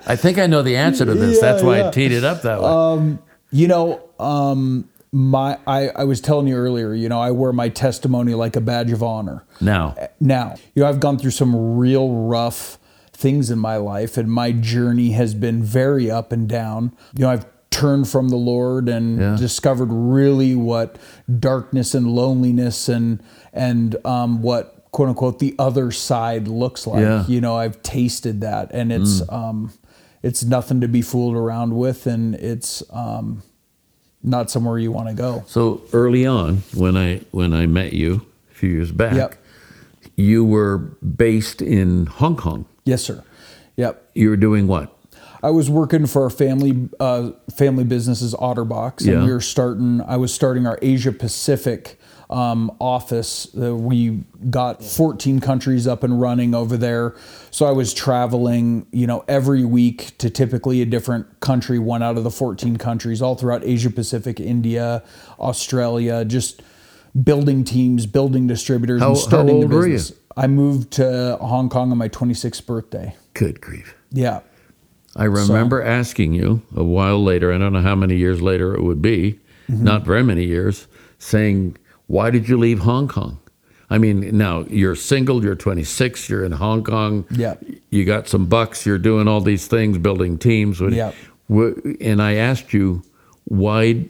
I 0.10 0.16
think 0.16 0.38
I 0.38 0.48
know 0.48 0.62
the 0.62 0.76
answer 0.78 1.04
to 1.06 1.14
this. 1.14 1.36
Yeah, 1.36 1.52
That's 1.52 1.64
why 1.64 1.86
I 1.86 1.92
teed 1.92 2.12
it 2.12 2.24
up 2.24 2.42
that 2.44 2.62
way. 2.62 3.18
You 3.52 3.68
know, 3.68 4.02
um, 4.20 4.90
my 5.12 5.58
I, 5.68 5.90
I 5.90 6.04
was 6.04 6.22
telling 6.22 6.48
you 6.48 6.56
earlier, 6.56 6.94
you 6.94 7.10
know, 7.10 7.20
I 7.20 7.32
wear 7.32 7.52
my 7.54 7.70
testimony 7.70 8.34
like 8.34 8.56
a 8.56 8.62
badge 8.62 8.92
of 8.92 9.02
honor. 9.04 9.44
now, 9.62 9.96
Now, 10.20 10.56
you 10.76 10.84
know, 10.84 10.90
I've 10.90 11.00
gone 11.00 11.18
through 11.18 11.32
some 11.32 11.78
real 11.78 12.10
rough 12.28 12.78
things 13.18 13.50
in 13.50 13.58
my 13.58 13.78
life, 13.78 14.16
and 14.16 14.30
my 14.32 14.52
journey 14.52 15.12
has 15.12 15.34
been 15.34 15.64
very 15.64 16.10
up 16.12 16.32
and 16.32 16.48
down. 16.48 16.92
You 17.16 17.24
know, 17.24 17.30
I've 17.32 17.46
turned 17.72 18.08
from 18.08 18.30
the 18.30 18.38
Lord 18.38 18.88
and 18.88 19.20
Yeah. 19.20 19.36
discovered 19.36 19.90
really 19.92 20.56
what 20.56 20.98
darkness 21.40 21.94
and 21.96 22.08
loneliness 22.08 22.88
and 22.88 23.20
and 23.54 23.96
um, 24.06 24.42
what 24.44 24.86
quote 24.92 25.10
unquote 25.10 25.40
the 25.40 25.56
other 25.58 25.92
side 25.92 26.48
looks 26.48 26.86
like. 26.88 27.02
Yeah. 27.02 27.26
You 27.28 27.42
know, 27.42 27.56
I've 27.58 27.82
tasted 27.82 28.42
that, 28.42 28.70
and 28.72 28.92
it's 28.92 29.22
um, 29.30 29.72
it's 30.24 30.44
nothing 30.44 30.80
to 30.82 30.88
be 30.88 31.02
fooled 31.02 31.36
around 31.36 31.76
with, 31.76 32.06
and 32.08 32.36
it's 32.36 32.84
um, 32.92 33.42
not 34.24 34.50
somewhere 34.52 34.78
you 34.78 34.92
want 34.92 35.08
to 35.10 35.14
go. 35.16 35.44
so 35.48 35.82
early 35.92 36.26
on 36.26 36.58
when 36.76 36.96
I 36.96 37.22
when 37.32 37.54
I 37.54 37.66
met 37.66 37.94
you 37.94 38.22
a 38.52 38.54
few 38.54 38.70
years 38.70 38.92
back, 38.92 39.14
Yep. 39.16 39.36
you 40.16 40.46
were 40.46 40.78
based 40.78 41.62
in 41.62 42.06
Hong 42.06 42.36
Kong. 42.38 42.66
Yes, 42.88 43.04
sir. 43.04 43.24
Yep. 43.76 44.10
You 44.16 44.30
were 44.30 44.38
doing 44.38 44.68
what? 44.68 44.94
I 45.44 45.52
was 45.52 45.70
working 45.70 46.08
for 46.08 46.24
our 46.24 46.30
family 46.32 46.90
uh, 47.00 47.32
family 47.56 47.84
businesses 47.84 48.34
Otterbox, 48.34 49.02
and 49.02 49.08
Yeah. 49.08 49.26
we 49.26 49.32
were 49.32 49.42
starting. 49.42 50.02
I 50.02 50.18
was 50.18 50.34
starting 50.34 50.66
our 50.66 50.80
Asia 50.82 51.12
Pacific 51.12 52.00
um, 52.30 52.76
office. 52.82 53.48
Uh, 53.56 53.76
we 53.76 54.24
got 54.50 54.84
14 54.84 55.40
countries 55.40 55.86
up 55.88 56.04
and 56.04 56.20
running 56.20 56.56
over 56.56 56.76
there. 56.76 57.16
So 57.52 57.66
I 57.68 57.72
was 57.72 57.94
traveling, 57.94 58.88
you 58.92 59.06
know, 59.08 59.24
every 59.28 59.64
week 59.64 60.18
to 60.18 60.30
typically 60.30 60.82
a 60.82 60.86
different 60.86 61.40
country, 61.40 61.78
one 61.80 62.02
out 62.04 62.18
of 62.18 62.24
the 62.24 62.32
14 62.32 62.76
countries, 62.78 63.22
all 63.22 63.36
throughout 63.36 63.64
Asia 63.64 63.90
Pacific, 63.92 64.40
India, 64.42 65.04
Australia, 65.40 66.26
just 66.26 66.62
building 67.24 67.64
teams, 67.64 68.06
building 68.08 68.48
distributors, 68.48 69.02
How- 69.02 69.10
and 69.10 69.18
how 69.18 69.22
starting 69.22 69.56
old 69.56 69.70
the 69.70 69.76
were 69.76 69.88
you? 69.88 70.00
I 70.38 70.48
moved 70.48 70.92
to 70.94 71.38
Hong 71.42 71.68
Kong 71.68 71.92
on 71.92 71.98
my 71.98 72.10
26th 72.10 72.66
birthday. 72.66 73.16
Good 73.34 73.60
grief. 73.60 73.96
Yeah. 74.12 74.42
I 75.16 75.24
remember 75.24 75.82
asking 75.82 76.34
you 76.34 76.62
a 76.76 76.84
while 76.84 77.22
later, 77.24 77.52
I 77.52 77.58
don't 77.58 77.74
know 77.74 77.82
how 77.82 77.96
many 77.96 78.16
years 78.16 78.40
later 78.40 78.76
it 78.76 78.84
would 78.84 79.02
be, 79.02 79.40
mm-hmm. 79.68 79.84
not 79.84 80.04
very 80.04 80.24
many 80.24 80.44
years, 80.44 80.88
saying, 81.18 81.78
Why 82.06 82.30
did 82.30 82.48
you 82.48 82.56
leave 82.58 82.80
Hong 82.80 83.08
Kong? 83.08 83.40
I 83.90 83.98
mean, 83.98 84.38
now 84.38 84.66
you're 84.70 84.96
single, 84.96 85.44
you're 85.44 85.56
26, 85.56 86.30
you're 86.30 86.46
in 86.46 86.52
Hong 86.52 86.84
Kong, 86.84 87.26
Yeah. 87.32 87.56
you 87.90 88.06
got 88.06 88.28
some 88.28 88.46
bucks, 88.46 88.86
you're 88.86 89.00
doing 89.00 89.28
all 89.28 89.42
these 89.42 89.66
things, 89.66 89.98
building 89.98 90.38
teams. 90.38 90.80
Yeah. 90.82 91.14
And 91.50 92.22
I 92.22 92.36
asked 92.36 92.72
you, 92.74 93.02
Why, 93.46 94.06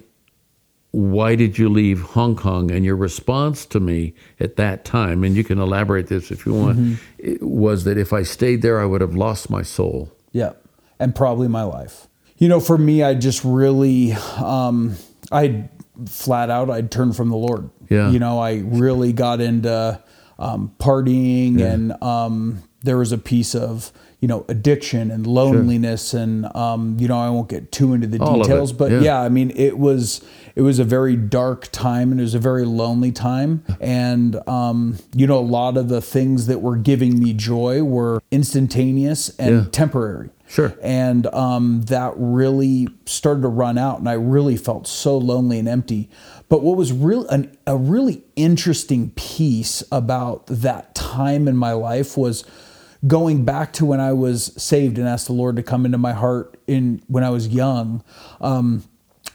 why 0.91 1.35
did 1.35 1.57
you 1.57 1.69
leave 1.69 2.01
Hong 2.01 2.35
Kong? 2.35 2.71
And 2.71 2.85
your 2.85 2.95
response 2.95 3.65
to 3.67 3.79
me 3.79 4.13
at 4.39 4.55
that 4.55 4.85
time, 4.85 5.23
and 5.23 5.35
you 5.35 5.43
can 5.43 5.59
elaborate 5.59 6.07
this 6.07 6.31
if 6.31 6.45
you 6.45 6.53
want, 6.53 6.99
it 7.17 7.41
was 7.41 7.83
that 7.83 7.97
if 7.97 8.13
I 8.13 8.23
stayed 8.23 8.61
there, 8.61 8.79
I 8.79 8.85
would 8.85 9.01
have 9.01 9.15
lost 9.15 9.49
my 9.49 9.61
soul. 9.61 10.11
Yeah, 10.31 10.53
and 10.99 11.15
probably 11.15 11.47
my 11.47 11.63
life. 11.63 12.07
You 12.37 12.47
know, 12.47 12.59
for 12.59 12.77
me, 12.77 13.03
I 13.03 13.15
just 13.15 13.43
really, 13.43 14.13
um, 14.37 14.95
I 15.31 15.69
flat 16.05 16.49
out, 16.49 16.69
I'd 16.69 16.91
turned 16.91 17.15
from 17.15 17.29
the 17.29 17.37
Lord. 17.37 17.69
Yeah. 17.89 18.11
You 18.11 18.19
know, 18.19 18.39
I 18.39 18.61
really 18.63 19.13
got 19.13 19.41
into 19.41 20.01
um, 20.39 20.73
partying, 20.79 21.61
and 21.61 22.01
um, 22.03 22.63
there 22.83 22.97
was 22.97 23.11
a 23.11 23.17
piece 23.17 23.55
of 23.55 23.91
you 24.19 24.27
know 24.27 24.45
addiction 24.49 25.11
and 25.11 25.27
loneliness, 25.27 26.13
and 26.13 26.45
um, 26.55 26.97
you 26.99 27.07
know, 27.07 27.19
I 27.19 27.29
won't 27.29 27.49
get 27.49 27.71
too 27.71 27.93
into 27.93 28.07
the 28.07 28.19
All 28.19 28.39
details, 28.41 28.73
but 28.73 28.91
yeah. 28.91 28.99
yeah, 29.01 29.21
I 29.21 29.29
mean, 29.29 29.51
it 29.55 29.77
was 29.77 30.21
it 30.55 30.61
was 30.63 30.79
a 30.79 30.83
very 30.83 31.15
dark 31.15 31.69
time, 31.71 32.11
and 32.11 32.19
it 32.19 32.23
was 32.23 32.33
a 32.33 32.39
very 32.39 32.65
lonely 32.65 33.11
time, 33.11 33.63
and 33.79 34.35
um, 34.47 34.97
you 35.15 35.27
know, 35.27 35.37
a 35.37 35.41
lot 35.41 35.77
of 35.77 35.87
the 35.89 36.01
things 36.01 36.47
that 36.47 36.61
were 36.61 36.77
giving 36.77 37.19
me 37.19 37.33
joy 37.33 37.83
were 37.83 38.21
instantaneous 38.31 39.29
and 39.37 39.55
Yeah. 39.55 39.65
temporary. 39.71 40.29
Sure. 40.49 40.73
And 40.81 41.27
um, 41.27 41.81
that 41.87 42.13
really 42.15 42.87
started 43.05 43.41
to 43.41 43.49
run 43.49 43.77
out, 43.77 43.99
and 43.99 44.07
I 44.07 44.13
really 44.13 44.55
felt 44.55 44.87
so 44.87 45.17
lonely 45.17 45.59
and 45.59 45.67
empty. 45.67 46.09
But 46.49 46.63
what 46.63 46.77
was 46.77 46.93
real 46.93 47.27
an, 47.27 47.57
a 47.65 47.75
really 47.75 48.23
interesting 48.35 49.11
piece 49.11 49.83
about 49.91 50.47
that 50.47 50.95
time 50.95 51.47
in 51.47 51.57
my 51.57 51.73
life 51.73 52.17
was 52.17 52.45
going 53.05 53.45
back 53.45 53.73
to 53.73 53.85
when 53.85 53.99
I 53.99 54.13
was 54.13 54.53
saved 54.61 54.97
and 54.97 55.07
asked 55.07 55.27
the 55.27 55.33
Lord 55.33 55.55
to 55.57 55.63
come 55.63 55.85
into 55.85 55.97
my 55.97 56.13
heart 56.13 56.59
in 56.67 57.01
when 57.07 57.23
I 57.23 57.29
was 57.29 57.47
young. 57.47 58.03
Um, 58.41 58.83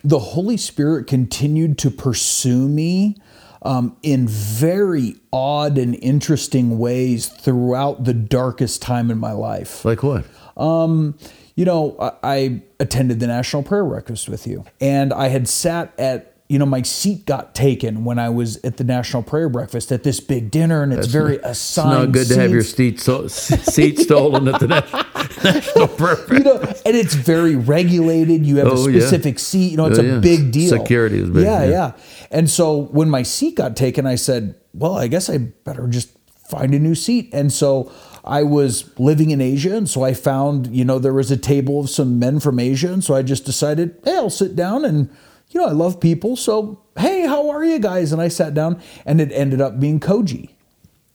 the 0.02 0.19
Holy 0.19 0.57
Spirit 0.57 1.07
continued 1.07 1.78
to 1.78 1.90
pursue 1.90 2.69
me 2.69 3.16
um, 3.62 3.97
in 4.02 4.26
very 4.26 5.16
odd 5.33 5.78
and 5.78 5.95
interesting 6.02 6.78
ways 6.78 7.28
throughout 7.28 8.04
the 8.04 8.14
darkest 8.14 8.83
time 8.83 9.11
in 9.11 9.19
my 9.19 9.33
life. 9.33 9.85
Like 9.85 10.02
what? 10.02 10.25
Um, 10.57 11.16
you 11.54 11.64
know, 11.64 11.97
I, 12.00 12.12
I 12.23 12.62
attended 12.81 13.21
the 13.21 13.26
National 13.26 13.62
Prayer 13.62 13.85
Breakfast 13.85 14.28
with 14.28 14.47
you, 14.47 14.64
and 14.81 15.12
I 15.12 15.28
had 15.28 15.49
sat 15.49 15.92
at 15.99 16.32
you 16.53 16.59
know, 16.59 16.67
my 16.67 16.83
seat 16.83 17.25
got 17.25 17.55
taken 17.55 18.05
when 18.05 18.19
I 18.19 18.29
was 18.29 18.59
at 18.63 18.77
the 18.77 18.85
National 18.85 19.23
Prayer 19.23 19.49
Breakfast 19.49 19.91
at 19.91 20.03
this 20.03 20.21
big 20.21 20.51
dinner, 20.51 20.83
and 20.83 20.93
it's 20.93 21.07
very 21.07 21.37
It's 21.37 21.47
assigned. 21.47 21.93
It's 21.93 21.99
not 22.07 22.13
good 22.13 22.27
to 22.35 22.41
have 22.41 22.51
your 22.51 22.63
seat, 22.63 23.01
so, 23.01 23.27
seat 23.77 23.99
stolen 24.07 24.47
at 24.49 24.61
the 24.61 24.69
National, 24.69 25.03
national 25.45 25.89
Prayer. 25.89 26.19
you 26.31 26.41
know, 26.41 26.57
and 26.87 26.95
it's 26.97 27.15
very 27.15 27.57
regulated. 27.57 28.45
You 28.45 28.57
have 28.59 28.69
Oh, 28.69 28.87
a 28.87 28.91
yeah. 28.91 29.01
specific 29.01 29.39
seat. 29.39 29.71
You 29.71 29.77
know, 29.79 29.87
it's 29.87 29.99
Oh, 29.99 30.19
a 30.19 30.21
big 30.21 30.53
deal. 30.53 30.69
Security 30.69 31.21
is 31.21 31.31
big, 31.31 31.45
Yeah, 31.45 31.65
yeah. 31.65 31.71
yeah, 31.71 31.93
And 32.31 32.51
so 32.51 32.83
when 32.93 33.09
my 33.09 33.23
seat 33.23 33.57
got 33.57 33.75
taken, 33.75 34.07
I 34.07 34.17
said, 34.17 34.55
"Well, 34.75 34.95
I 34.97 35.07
guess 35.09 35.31
I 35.31 35.39
better 35.39 35.87
just 35.89 36.11
find 36.49 36.75
a 36.75 36.79
new 36.79 36.95
seat." 36.95 37.31
And 37.33 37.51
so 37.51 37.91
I 38.25 38.43
was 38.43 38.91
living 38.99 39.31
in 39.31 39.41
Asia, 39.41 39.75
and 39.75 39.89
so 39.89 40.05
I 40.05 40.13
found, 40.15 40.69
you 40.69 40.85
know, 40.85 40.99
there 40.99 41.15
was 41.15 41.31
a 41.31 41.37
table 41.37 41.81
of 41.81 41.89
some 41.91 42.19
men 42.19 42.41
from 42.41 42.59
Asia, 42.59 42.93
and 42.93 43.03
so 43.03 43.15
I 43.15 43.23
just 43.23 43.45
decided, 43.47 43.95
"Hey, 44.05 44.17
I'll 44.17 44.29
sit 44.31 44.55
down." 44.55 44.85
And 44.85 45.09
you 45.53 45.61
know, 45.61 45.67
I 45.67 45.73
love 45.73 46.01
people, 46.01 46.37
so 46.37 46.81
hey, 46.99 47.27
how 47.27 47.49
are 47.51 47.65
you 47.65 47.79
guys? 47.79 48.13
And 48.13 48.21
I 48.21 48.29
sat 48.29 48.55
down, 48.55 48.81
and 49.07 49.21
it 49.21 49.31
ended 49.33 49.61
up 49.61 49.79
being 49.81 50.01
Koji. 50.01 50.51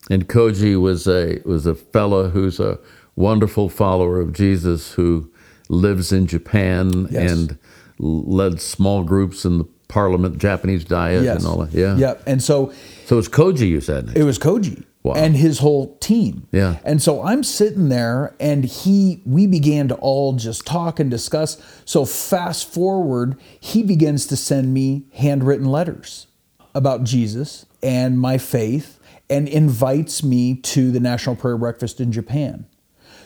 And 0.09 0.27
Koji 0.27 0.79
was 0.79 1.07
a 1.07 1.41
was 1.45 1.65
a 1.65 1.75
fella 1.75 2.29
who's 2.29 2.59
a 2.59 2.79
wonderful 3.15 3.67
follower 3.69 4.19
of 4.19 4.31
Jesus 4.33 4.91
who 4.93 5.29
lives 5.69 6.11
in 6.11 6.27
Japan 6.27 7.07
Yes. 7.11 7.31
and 7.31 7.57
led 7.99 8.61
small 8.61 9.03
groups 9.03 9.43
in 9.43 9.57
the 9.57 9.65
Parliament 9.87 10.37
Japanese 10.37 10.85
Diet 10.85 11.23
Yes. 11.23 11.37
and 11.37 11.45
all 11.47 11.57
that. 11.65 11.73
Yeah. 11.73 11.97
Yep. 11.97 12.23
And 12.27 12.41
so 12.43 12.71
So 13.05 13.17
it's 13.17 13.27
Koji 13.29 13.67
you 13.67 13.81
said. 13.81 14.11
It 14.15 14.23
was 14.23 14.37
Koji 14.39 14.83
Wow. 15.07 15.13
and 15.15 15.35
his 15.35 15.59
whole 15.59 15.97
team. 15.97 16.47
Yeah. 16.51 16.77
And 16.83 17.01
so 17.01 17.23
I'm 17.23 17.43
sitting 17.43 17.89
there 17.89 18.35
and 18.39 18.65
he 18.65 19.21
we 19.25 19.47
began 19.47 19.87
to 19.87 19.95
all 19.95 20.33
just 20.33 20.65
talk 20.65 20.99
and 20.99 21.09
discuss. 21.09 21.61
So 21.85 22.05
fast 22.05 22.71
forward, 22.71 23.39
he 23.59 23.83
begins 23.83 24.27
to 24.27 24.35
send 24.35 24.73
me 24.73 25.05
handwritten 25.13 25.65
letters 25.65 26.27
about 26.75 27.03
Jesus 27.03 27.65
and 27.81 28.19
my 28.19 28.37
faith 28.37 28.99
and 29.29 29.47
invites 29.47 30.23
me 30.23 30.55
to 30.55 30.91
the 30.91 30.99
National 30.99 31.35
Prayer 31.35 31.57
Breakfast 31.57 31.99
in 31.99 32.11
Japan. 32.11 32.65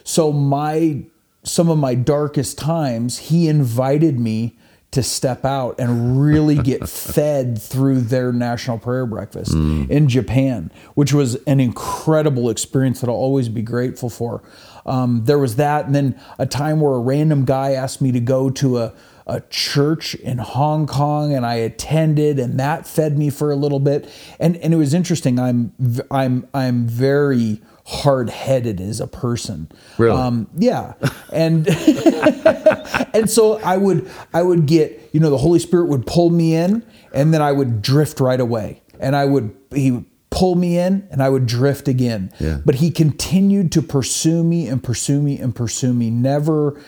So 0.03 0.31
my 0.31 1.05
some 1.43 1.69
of 1.69 1.77
my 1.77 1.95
darkest 1.95 2.57
times, 2.57 3.17
he 3.17 3.47
invited 3.47 4.19
me 4.19 4.57
to 4.91 5.01
step 5.01 5.45
out 5.45 5.79
and 5.79 6.21
really 6.21 6.57
get 6.57 6.87
fed 6.89 7.61
through 7.61 8.01
their 8.01 8.33
national 8.33 8.77
prayer 8.77 9.05
breakfast 9.05 9.53
in 9.53 10.09
Japan, 10.09 10.71
which 10.95 11.13
was 11.13 11.35
an 11.45 11.59
incredible 11.59 12.49
experience 12.49 12.99
that 13.01 13.09
I'll 13.09 13.15
always 13.15 13.47
be 13.47 13.61
grateful 13.61 14.09
for. 14.09 14.43
Um, 14.85 15.23
there 15.25 15.39
was 15.39 15.55
that, 15.55 15.85
and 15.85 15.95
then 15.95 16.19
a 16.37 16.45
time 16.45 16.81
where 16.81 16.93
a 16.93 16.99
random 16.99 17.45
guy 17.45 17.71
asked 17.71 18.01
me 18.01 18.11
to 18.11 18.19
go 18.19 18.49
to 18.49 18.79
a 18.79 18.93
a 19.27 19.41
church 19.49 20.15
in 20.15 20.39
Hong 20.39 20.87
Kong 20.87 21.33
and 21.33 21.45
I 21.45 21.53
attended 21.55 22.39
and 22.39 22.59
that 22.59 22.85
fed 22.87 23.17
me 23.17 23.29
for 23.29 23.51
a 23.51 23.55
little 23.55 23.79
bit. 23.79 24.09
And 24.39 24.57
and 24.57 24.73
it 24.73 24.77
was 24.77 24.93
interesting. 24.93 25.39
I'm 25.39 25.73
I'm 26.09 26.47
I'm 26.53 26.85
very 26.87 27.61
hard-headed 27.85 28.79
as 28.79 28.99
a 28.99 29.07
person 29.07 29.69
Really? 29.97 30.15
um 30.17 30.47
yeah 30.57 30.93
and 31.33 31.67
and 33.13 33.29
so 33.29 33.59
I 33.63 33.77
would 33.77 34.09
I 34.33 34.41
would 34.43 34.65
get 34.65 35.09
you 35.13 35.19
know 35.19 35.29
the 35.29 35.37
Holy 35.37 35.59
Spirit 35.59 35.87
would 35.87 36.05
pull 36.05 36.29
me 36.29 36.55
in 36.55 36.85
and 37.13 37.33
then 37.33 37.41
I 37.41 37.51
would 37.51 37.81
drift 37.81 38.19
right 38.19 38.39
away 38.39 38.81
and 38.99 39.15
I 39.15 39.25
would 39.25 39.55
he 39.73 39.91
would 39.91 40.05
pull 40.29 40.55
me 40.55 40.77
in 40.77 41.07
and 41.11 41.21
I 41.21 41.27
would 41.29 41.45
drift 41.45 41.87
again. 41.89 42.31
Yeah. 42.39 42.59
But 42.65 42.75
he 42.75 42.89
continued 42.89 43.71
to 43.73 43.81
pursue 43.81 44.43
me 44.45 44.67
and 44.67 44.81
pursue 44.81 45.21
me 45.21 45.37
and 45.37 45.53
pursue 45.53 45.91
me. 45.93 46.09
Never, 46.09 46.79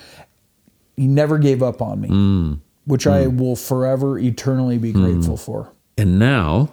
he 0.96 1.08
never 1.08 1.38
gave 1.38 1.62
up 1.62 1.82
on 1.82 2.00
me, 2.00 2.08
Mm. 2.08 2.60
which 2.86 3.06
I 3.06 3.28
will 3.28 3.58
forever, 3.58 4.18
eternally 4.18 4.78
be 4.78 4.94
grateful 4.94 5.36
for. 5.36 5.74
And 5.98 6.18
now 6.18 6.70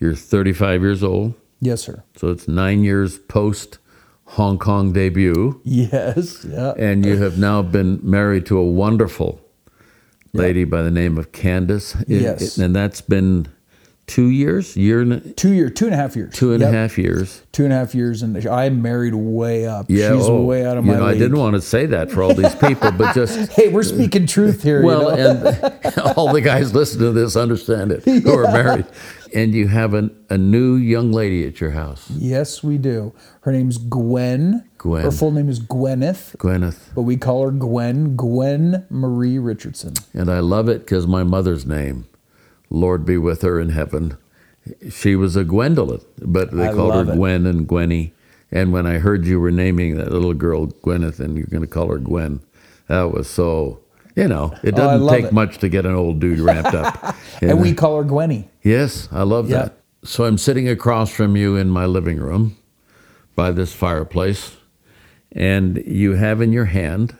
you're 0.00 0.16
35 0.16 0.80
years 0.80 1.04
old. 1.04 1.34
Yes, 1.60 1.82
sir. 1.82 2.02
So 2.16 2.28
it's 2.28 2.48
nine 2.48 2.84
years 2.84 3.18
post 3.18 3.78
Hong 4.24 4.58
Kong 4.58 4.92
debut. 4.92 5.60
Yes. 5.64 6.44
Yeah. 6.48 6.72
And 6.78 7.04
you 7.04 7.16
have 7.18 7.38
now 7.38 7.62
been 7.62 7.98
married 8.02 8.46
to 8.46 8.58
a 8.58 8.64
wonderful 8.64 9.40
lady 10.32 10.64
by 10.64 10.82
the 10.82 10.90
name 10.90 11.18
of 11.18 11.32
Candace. 11.32 11.94
It- 12.02 12.22
Yes. 12.22 12.58
it- 12.58 12.62
and 12.64 12.74
that's 12.74 13.00
been 13.00 13.48
two 14.06 14.28
years, 14.28 14.76
year 14.76 15.00
and 15.00 15.36
Two 15.36 15.52
year, 15.52 15.68
two 15.70 15.84
and 15.84 15.94
a 15.94 15.96
half 15.96 16.16
years. 16.16 16.32
two 16.34 16.52
and 16.52 16.62
a 16.62 16.70
half 16.70 16.98
years. 16.98 17.42
Two 17.52 17.62
and 17.64 17.72
a 17.72 17.76
half 17.76 17.94
years, 17.94 18.22
and 18.22 18.36
I'm 18.46 18.82
married 18.82 19.14
way 19.14 19.66
up. 19.66 19.86
Yeah, 19.88 20.12
She's 20.16 20.26
oh, 20.28 20.42
way 20.42 20.64
out 20.66 20.76
of 20.78 20.84
my 20.84 20.94
know, 20.94 21.06
I 21.06 21.14
didn't 21.14 21.38
want 21.38 21.54
to 21.54 21.60
say 21.60 21.86
that 21.86 22.10
for 22.10 22.22
all 22.22 22.34
these 22.34 22.54
people, 22.56 22.90
but 22.92 23.14
just 23.14 23.52
Hey, 23.52 23.68
we're 23.68 23.82
speaking 23.84 24.26
truth 24.26 24.62
here. 24.64 24.82
well, 24.82 25.10
you 25.16 25.16
know? 25.24 25.72
and 25.84 25.98
all 26.16 26.32
the 26.32 26.40
guys 26.40 26.74
listening 26.74 27.12
to 27.14 27.20
this 27.20 27.36
understand 27.36 27.92
it 27.92 28.04
who 28.04 28.32
are 28.36 28.44
married, 28.52 28.86
and 29.34 29.54
you 29.54 29.68
have 29.68 29.94
an, 29.94 30.10
a 30.28 30.38
new 30.38 30.74
young 30.74 31.12
lady 31.12 31.46
at 31.46 31.60
your 31.60 31.70
house, 31.70 32.10
yes, 32.10 32.62
we 32.62 32.78
do. 32.78 33.12
Her 33.42 33.52
name's 33.52 33.78
Gwen. 33.78 34.68
Gwen. 34.78 35.02
Her 35.02 35.10
full 35.10 35.30
name 35.30 35.48
is 35.48 35.60
Gwyneth, 35.60 36.36
Gwyneth, 36.36 36.94
but 36.94 37.02
we 37.02 37.16
call 37.16 37.44
her 37.44 37.50
Gwen. 37.50 38.16
Gwen 38.16 38.86
Marie 38.90 39.38
Richardson. 39.38 39.94
and 40.14 40.30
I 40.30 40.40
love 40.40 40.68
it 40.68 40.80
because 40.80 41.06
my 41.06 41.22
mother's 41.22 41.66
name, 41.66 42.06
Lord 42.70 43.04
be 43.04 43.18
with 43.18 43.42
her 43.42 43.60
in 43.60 43.70
heaven, 43.70 44.16
she 44.90 45.16
was 45.16 45.36
a 45.36 45.44
Gwendolyn, 45.44 46.00
but 46.18 46.52
they 46.52 46.68
I 46.68 46.72
called 46.72 47.06
her 47.06 47.12
it. 47.12 47.16
Gwen 47.16 47.46
and 47.46 47.66
Gwenny. 47.66 48.12
And 48.52 48.72
when 48.72 48.84
I 48.86 48.98
heard 48.98 49.26
you 49.26 49.38
were 49.38 49.52
naming 49.52 49.96
that 49.96 50.10
little 50.10 50.34
girl 50.34 50.66
Gwyneth, 50.66 51.20
and 51.20 51.36
you're 51.36 51.46
going 51.46 51.62
to 51.62 51.68
call 51.68 51.88
her 51.88 51.98
Gwen, 51.98 52.40
that 52.88 53.12
was 53.12 53.28
so. 53.30 53.80
You 54.16 54.28
know, 54.28 54.52
it 54.62 54.74
Oh, 54.74 54.76
doesn't 54.76 55.02
love 55.06 55.14
take 55.16 55.24
it. 55.26 55.32
much 55.32 55.58
to 55.58 55.68
get 55.68 55.86
an 55.86 55.94
old 55.94 56.20
dude 56.20 56.40
ramped 56.40 56.74
up. 56.74 57.14
And 57.42 57.60
we 57.60 57.72
call 57.72 57.96
her 57.96 58.04
Gwenny. 58.04 58.48
Yes, 58.62 59.08
I 59.12 59.22
love 59.22 59.48
Yeah. 59.48 59.58
that. 59.62 59.76
So 60.04 60.24
I'm 60.24 60.36
sitting 60.38 60.68
across 60.68 61.10
from 61.10 61.36
you 61.36 61.56
in 61.56 61.70
my 61.70 61.86
living 61.86 62.18
room 62.18 62.56
by 63.36 63.50
this 63.50 63.72
fireplace, 63.72 64.56
and 65.32 65.76
you 65.86 66.14
have 66.14 66.40
in 66.42 66.52
your 66.52 66.66
hand 66.66 67.16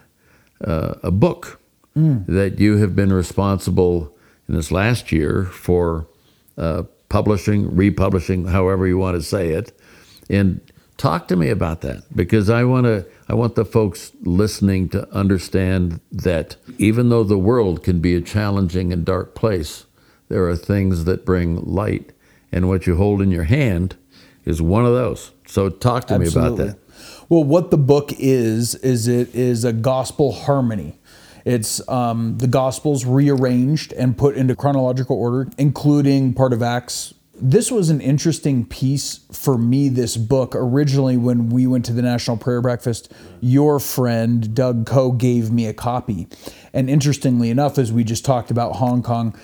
uh, 0.65 0.95
a 1.03 1.11
book 1.11 1.59
that 1.95 2.59
you 2.59 2.79
have 2.79 2.97
been 2.97 3.13
responsible 3.13 4.15
in 4.49 4.55
this 4.55 4.71
last 4.73 5.13
year 5.13 5.45
for 5.45 6.07
uh, 6.57 6.85
publishing, 7.11 7.75
republishing, 7.77 8.47
however 8.47 8.87
you 8.87 8.97
want 8.97 9.17
to 9.17 9.23
say 9.23 9.51
it. 9.51 9.73
And 10.31 10.61
talk 10.97 11.29
to 11.29 11.37
me 11.37 11.51
about 11.51 11.81
that 11.83 12.05
because 12.17 12.49
I 12.51 12.65
want 12.65 12.85
to. 12.87 13.05
I 13.31 13.35
want 13.35 13.55
the 13.55 13.65
folks 13.65 14.11
listening 14.23 14.89
to 14.89 15.09
understand 15.15 16.01
that 16.11 16.57
even 16.79 17.11
though 17.11 17.23
the 17.23 17.39
world 17.39 17.85
can 17.85 18.01
be 18.01 18.17
a 18.17 18.21
challenging 18.21 18.93
and 18.93 19.05
dark 19.05 19.37
place, 19.37 19.87
there 20.29 20.49
are 20.49 20.57
things 20.57 21.05
that 21.05 21.25
bring 21.25 21.65
light, 21.65 22.11
and 22.51 22.69
what 22.69 22.89
you 22.89 22.97
hold 22.97 23.23
in 23.23 23.31
your 23.31 23.45
hand 23.45 23.95
is 24.45 24.61
one 24.61 24.85
of 24.85 24.95
those. 24.95 25.31
So 25.47 25.69
talk 25.69 26.09
to 26.09 26.19
me 26.19 26.27
about 26.27 26.57
that. 26.57 26.79
Well, 27.29 27.45
what 27.45 27.71
the 27.71 27.79
book 27.79 28.13
is 28.19 28.75
is 28.75 29.07
it 29.07 29.33
is 29.33 29.65
a 29.65 29.73
gospel 29.73 30.33
harmony. 30.33 30.99
It's 31.45 31.89
um, 31.89 32.37
the 32.39 32.49
gospels 32.49 33.07
rearranged 33.07 33.93
and 33.93 34.19
put 34.19 34.37
into 34.37 34.57
chronological 34.57 35.17
order, 35.17 35.49
including 35.57 36.35
part 36.35 36.53
of 36.53 36.65
Acts. 36.65 37.15
This 37.43 37.71
was 37.71 37.89
an 37.89 38.01
interesting 38.01 38.67
piece 38.67 39.21
for 39.33 39.57
me. 39.57 39.89
This 39.89 40.17
book 40.17 40.55
originally, 40.55 41.17
when 41.17 41.49
we 41.49 41.67
went 41.67 41.85
to 41.87 41.93
the 41.93 42.03
National 42.03 42.37
Prayer 42.37 42.61
Breakfast, 42.61 43.13
your 43.41 43.81
friend 43.81 44.55
Doug 44.55 44.87
Coe 44.87 45.13
gave 45.13 45.51
me 45.51 45.67
a 45.67 45.73
copy, 45.73 46.29
and 46.73 46.91
interestingly 46.91 47.49
enough, 47.49 47.79
as 47.79 47.93
we 47.93 48.05
just 48.05 48.25
talked 48.25 48.51
about 48.51 48.77
Hong 48.77 49.03
Kong, 49.03 49.35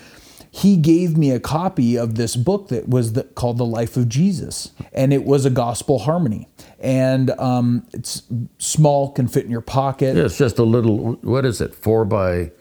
he 0.50 0.76
gave 0.76 1.16
me 1.16 1.30
a 1.30 1.40
copy 1.40 1.96
of 1.96 2.14
this 2.14 2.34
book 2.34 2.68
that 2.68 2.88
was 2.88 3.12
the, 3.12 3.24
called 3.24 3.58
The 3.58 3.66
Life 3.66 3.96
of 3.96 4.08
Jesus, 4.08 4.72
and 4.92 5.12
it 5.12 5.24
was 5.24 5.44
a 5.44 5.50
gospel 5.50 6.00
harmony. 6.00 6.48
And 6.78 7.30
um, 7.32 7.86
it's 7.92 8.22
small, 8.58 9.10
can 9.12 9.28
fit 9.28 9.44
in 9.44 9.50
your 9.50 9.60
pocket. 9.60 10.16
Yeah, 10.16 10.24
it's 10.24 10.38
just 10.38 10.58
a 10.58 10.62
little. 10.62 11.14
What 11.22 11.44
is 11.44 11.60
it? 11.60 11.74
Four 11.74 12.04
by, 12.04 12.52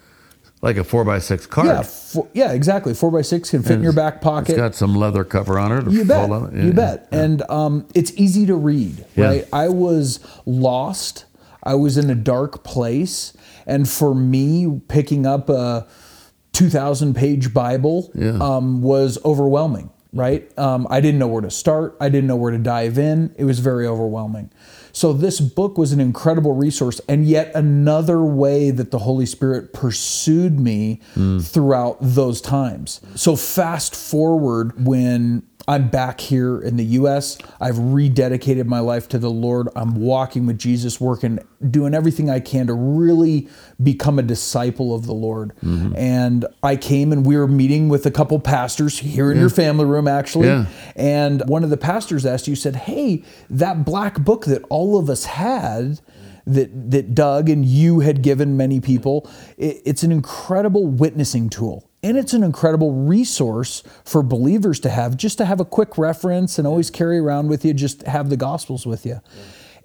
like 0.66 0.78
a 0.78 0.84
four 0.84 1.06
by 1.06 1.20
six 1.20 1.46
card. 1.46 1.68
Yeah, 1.68 1.82
four, 1.84 2.28
yeah, 2.34 2.52
exactly. 2.52 2.96
Four 2.96 3.12
by 3.12 3.22
six 3.22 3.52
can 3.52 3.62
fit 3.62 3.74
in 3.74 3.84
your 3.84 3.94
back 3.94 4.16
It's 4.16 4.24
pocket. 4.24 4.56
got 4.58 4.74
some 4.74 4.96
leather 4.96 5.24
cover 5.24 5.60
on 5.60 5.72
it. 5.72 5.92
You 5.92 6.04
bet. 6.04 6.28
it. 6.30 6.54
You 6.54 6.64
Yeah. 6.68 6.72
bet. 6.74 7.08
And 7.12 7.44
um, 7.50 7.86
it's 7.94 8.12
easy 8.16 8.48
to 8.48 8.56
read, 8.56 9.06
Yeah. 9.16 9.26
right? 9.28 9.48
I 9.54 9.70
was 9.70 10.20
lost. 10.46 11.26
I 11.64 11.76
was 11.76 11.98
in 11.98 12.10
a 12.10 12.16
dark 12.16 12.64
place. 12.64 13.32
And 13.68 13.88
for 13.88 14.16
me, 14.16 14.82
picking 14.88 15.28
up 15.28 15.50
a 15.50 15.86
2,000 16.54 17.14
page 17.16 17.54
Bible 17.54 18.12
Yeah. 18.16 18.38
um, 18.42 18.82
was 18.82 19.20
overwhelming, 19.24 19.92
right? 20.14 20.50
Um, 20.58 20.88
I 20.90 21.00
didn't 21.00 21.20
know 21.20 21.28
where 21.28 21.42
to 21.42 21.52
start. 21.52 21.96
I 22.02 22.10
didn't 22.10 22.28
know 22.28 22.36
where 22.38 22.52
to 22.52 22.58
dive 22.58 22.98
in. 22.98 23.34
It 23.38 23.46
was 23.46 23.60
very 23.60 23.86
overwhelming. 23.86 24.50
So, 24.96 25.12
this 25.12 25.42
book 25.42 25.78
was 25.78 25.92
an 25.92 26.00
incredible 26.00 26.54
resource, 26.54 27.02
and 27.10 27.26
yet 27.26 27.52
another 27.54 28.24
way 28.24 28.72
that 28.72 28.92
the 28.92 29.00
Holy 29.00 29.26
Spirit 29.26 29.74
pursued 29.74 30.58
me 30.58 31.02
hmm. 31.16 31.40
throughout 31.40 31.98
those 32.00 32.40
times. 32.40 33.02
So, 33.14 33.36
fast 33.36 33.94
forward 33.94 34.86
when 34.86 35.44
I'm 35.68 35.90
back 35.90 36.20
here 36.20 36.60
in 36.60 36.78
the 36.78 36.84
US. 36.86 37.38
I've 37.60 37.76
rededicated 37.76 38.66
my 38.66 38.80
life 38.80 39.08
to 39.10 39.18
the 39.18 39.32
Lord. 39.32 39.68
I'm 39.76 39.96
walking 39.96 40.46
with 40.46 40.60
Jesus, 40.60 41.02
working, 41.02 41.40
doing 41.70 41.94
everything 41.94 42.30
I 42.30 42.40
can 42.40 42.68
to 42.68 42.74
really 42.74 43.48
become 43.82 44.20
a 44.20 44.24
disciple 44.24 44.94
of 44.94 45.08
the 45.08 45.14
Lord. 45.14 45.54
Mm-hmm. 45.64 45.96
And 45.96 46.46
I 46.62 46.76
came 46.76 47.12
and 47.12 47.26
we 47.26 47.36
were 47.36 47.48
meeting 47.48 47.90
with 47.90 48.06
a 48.06 48.12
couple 48.12 48.40
pastors 48.40 49.00
here 49.00 49.32
in 49.32 49.40
your 49.40 49.50
family 49.50 49.86
room, 49.86 50.08
actually. 50.08 50.48
Yeah. 50.48 50.68
And 50.96 51.48
one 51.48 51.64
of 51.64 51.72
the 51.72 51.78
pastors 51.78 52.26
asked 52.26 52.48
you, 52.48 52.56
said, 52.56 52.76
Hey, 52.76 53.24
that 53.50 53.86
black 53.86 54.20
book 54.20 54.46
that 54.46 54.64
all 54.70 54.98
of 54.98 55.10
us 55.10 55.26
had. 55.26 56.00
That, 56.48 56.92
that 56.92 57.16
Doug 57.16 57.50
and 57.50 57.66
you 57.66 58.02
had 58.02 58.22
given 58.22 58.56
many 58.56 58.80
people. 58.80 59.28
It, 59.58 59.82
it's 59.84 60.04
an 60.04 60.12
incredible 60.12 60.86
witnessing 60.86 61.50
tool. 61.50 61.90
And 62.06 62.18
it's 62.18 62.34
an 62.34 62.44
incredible 62.44 62.94
resource 62.94 63.82
for 64.04 64.22
believers 64.22 64.80
to 64.82 64.90
have, 64.90 65.18
just 65.18 65.40
to 65.40 65.46
have 65.46 65.60
a 65.60 65.66
quick 65.66 65.98
reference 65.98 66.60
and 66.60 66.68
always 66.68 66.92
carry 66.92 67.18
around 67.18 67.48
with 67.48 67.66
you, 67.66 67.74
just 67.74 68.04
have 68.04 68.30
the 68.30 68.38
Gospels 68.38 68.86
with 68.86 69.08
you. 69.08 69.22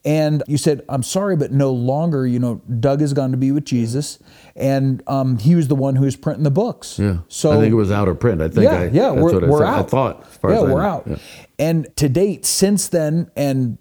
And 0.05 0.43
you 0.47 0.59
said, 0.59 0.83
I'm 0.91 1.03
sorry, 1.03 1.35
but 1.37 1.51
no 1.51 1.73
longer, 1.73 2.27
you 2.27 2.39
know, 2.39 2.57
Doug 2.79 3.01
has 3.01 3.15
gone 3.15 3.31
to 3.31 3.39
be 3.39 3.53
with 3.53 3.65
Jesus, 3.65 4.19
and 4.55 5.03
um, 5.07 5.39
he 5.39 5.55
was 5.55 5.69
the 5.69 5.75
one 5.75 5.97
who 5.97 6.05
was 6.05 6.17
printing 6.17 6.45
the 6.45 6.51
books. 6.51 6.99
Yeah. 6.99 7.19
So 7.29 7.53
I 7.53 7.57
think 7.57 7.73
it 7.73 7.77
was 7.77 7.91
out 7.91 8.09
of 8.09 8.21
print. 8.21 8.41
I 8.43 8.49
think. 8.49 8.65
yeah, 8.65 8.81
I, 8.81 8.85
yeah, 8.87 9.11
we're, 9.13 9.45
I, 9.45 9.49
we're 9.49 9.59
thought- 9.59 9.63
out. 9.63 9.85
I 9.87 9.89
thought. 9.89 10.27
As 10.27 10.37
far 10.37 10.51
yeah, 10.51 10.57
as 10.57 10.63
I 10.63 10.67
we're 10.67 10.83
know. 10.83 10.89
out. 10.89 11.07
Yeah. 11.07 11.17
And 11.59 11.97
to 11.97 12.09
date, 12.09 12.45
since 12.47 12.89
then, 12.89 13.31
and 13.37 13.79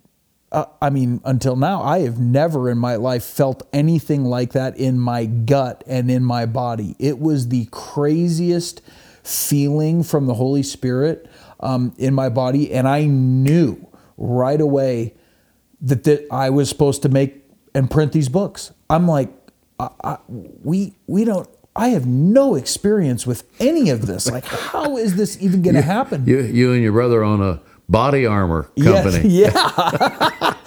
uh, 0.52 0.66
I 0.82 0.90
mean, 0.90 1.22
until 1.26 1.56
now, 1.56 1.82
I 1.84 2.00
have 2.00 2.20
never 2.20 2.70
in 2.70 2.78
my 2.78 2.96
life 2.96 3.24
felt 3.24 3.68
anything 3.72 4.26
like 4.26 4.54
that 4.54 4.78
in 4.78 5.00
my 5.00 5.26
gut 5.26 5.84
and 5.86 6.10
in 6.10 6.24
my 6.24 6.46
body. 6.46 6.96
It 6.98 7.20
was 7.20 7.50
the 7.50 7.68
craziest 7.72 8.82
feeling 9.24 10.04
from 10.04 10.26
the 10.26 10.34
Holy 10.34 10.64
Spirit 10.64 11.30
um, 11.60 11.94
in 11.98 12.14
my 12.14 12.30
body, 12.30 12.74
and 12.74 12.88
I 12.88 13.06
knew 13.06 13.88
right 14.18 14.60
away 14.60 15.14
that, 15.82 16.04
that 16.06 16.28
I 16.32 16.50
was 16.50 16.68
supposed 16.68 17.04
to 17.04 17.10
make 17.10 17.44
and 17.76 17.90
print 17.90 18.12
these 18.12 18.30
books. 18.30 18.72
I'm 18.90 19.08
like, 19.08 19.30
I, 19.80 19.90
I, 20.04 20.18
we 20.28 20.96
we 21.06 21.26
don't. 21.26 21.48
I 21.76 21.90
have 21.90 22.08
no 22.08 22.56
experience 22.56 23.28
with 23.28 23.44
any 23.62 23.90
of 23.90 24.08
this. 24.08 24.30
Like, 24.30 24.44
how 24.44 24.98
is 24.98 25.16
this 25.16 25.42
even 25.42 25.62
going 25.62 25.76
to 25.76 25.82
happen? 25.82 26.26
You, 26.26 26.42
you 26.42 26.74
and 26.74 26.82
your 26.82 26.92
brother 26.92 27.24
on 27.24 27.42
a 27.42 27.62
body 27.90 28.26
armor 28.26 28.70
Yeah, 28.76 29.02
company. 29.04 29.30
Yeah. 29.30 30.54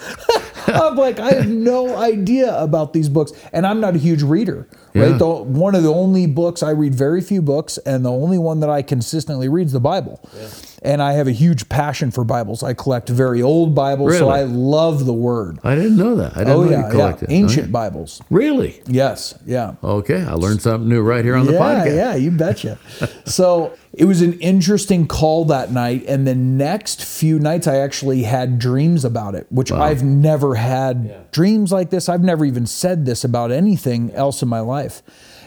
I'm 0.65 0.95
like, 0.95 1.19
I 1.19 1.33
have 1.33 1.49
no 1.49 1.97
idea 1.97 2.57
about 2.59 2.93
these 2.93 3.09
books. 3.09 3.31
And 3.51 3.67
I'm 3.67 3.79
not 3.81 3.95
a 3.95 3.99
huge 3.99 4.23
reader, 4.23 4.65
right? 4.95 5.11
Yeah. 5.11 5.17
The, 5.17 5.27
one 5.27 5.75
of 5.75 5.83
the 5.83 5.93
only 5.93 6.25
books, 6.25 6.63
I 6.63 6.71
read 6.71 6.95
very 6.95 7.21
few 7.21 7.41
books, 7.41 7.77
and 7.79 8.03
the 8.05 8.11
only 8.11 8.37
one 8.37 8.61
that 8.61 8.69
I 8.69 8.81
consistently 8.81 9.49
read 9.49 9.67
is 9.67 9.73
the 9.73 9.79
Bible. 9.81 10.19
Yeah. 10.35 10.47
And 10.81 11.01
I 11.01 11.13
have 11.13 11.27
a 11.27 11.31
huge 11.31 11.67
passion 11.69 12.11
for 12.11 12.23
Bibles. 12.23 12.63
I 12.63 12.73
collect 12.73 13.09
very 13.09 13.41
old 13.41 13.75
Bibles, 13.75 14.17
so 14.17 14.29
I 14.29 14.43
love 14.43 15.05
the 15.05 15.13
Word. 15.13 15.59
I 15.63 15.75
didn't 15.75 15.97
know 15.97 16.15
that. 16.15 16.35
I 16.35 16.39
didn't 16.39 16.53
Oh, 16.53 16.63
know 16.63 16.69
yeah, 16.71 16.77
you 16.79 16.83
yeah. 16.85 16.91
collected. 16.91 17.31
Ancient 17.31 17.63
Okay. 17.65 17.71
Bibles. 17.71 18.21
Really? 18.29 18.81
Yes, 18.87 19.35
yeah. 19.45 19.75
Okay, 19.83 20.23
I 20.23 20.33
learned 20.33 20.61
something 20.61 20.89
new 20.89 21.01
right 21.01 21.23
here 21.25 21.35
on 21.35 21.45
the 21.45 21.53
podcast. 21.53 21.95
Yeah, 21.95 22.15
you 22.15 22.31
betcha. 22.31 22.79
so 23.25 23.73
it 23.93 24.05
was 24.05 24.21
an 24.21 24.33
interesting 24.39 25.07
call 25.07 25.45
that 25.45 25.71
night. 25.71 26.05
And 26.07 26.25
the 26.25 26.35
next 26.35 27.03
few 27.03 27.37
nights, 27.39 27.67
I 27.67 27.77
actually 27.77 28.23
had 28.23 28.57
dreams 28.57 29.05
about 29.05 29.35
it, 29.35 29.45
which 29.51 29.71
I've 29.71 30.03
never 30.03 30.55
had 30.55 31.31
dreams 31.31 31.71
like 31.71 31.91
this. 31.91 32.09
I've 32.09 32.23
never 32.23 32.43
even 32.43 32.65
said 32.65 33.05
this 33.05 33.23
about 33.23 33.51
anything 33.51 34.11
else 34.11 34.41
in 34.41 34.49
my 34.49 34.61
life. 34.61 35.03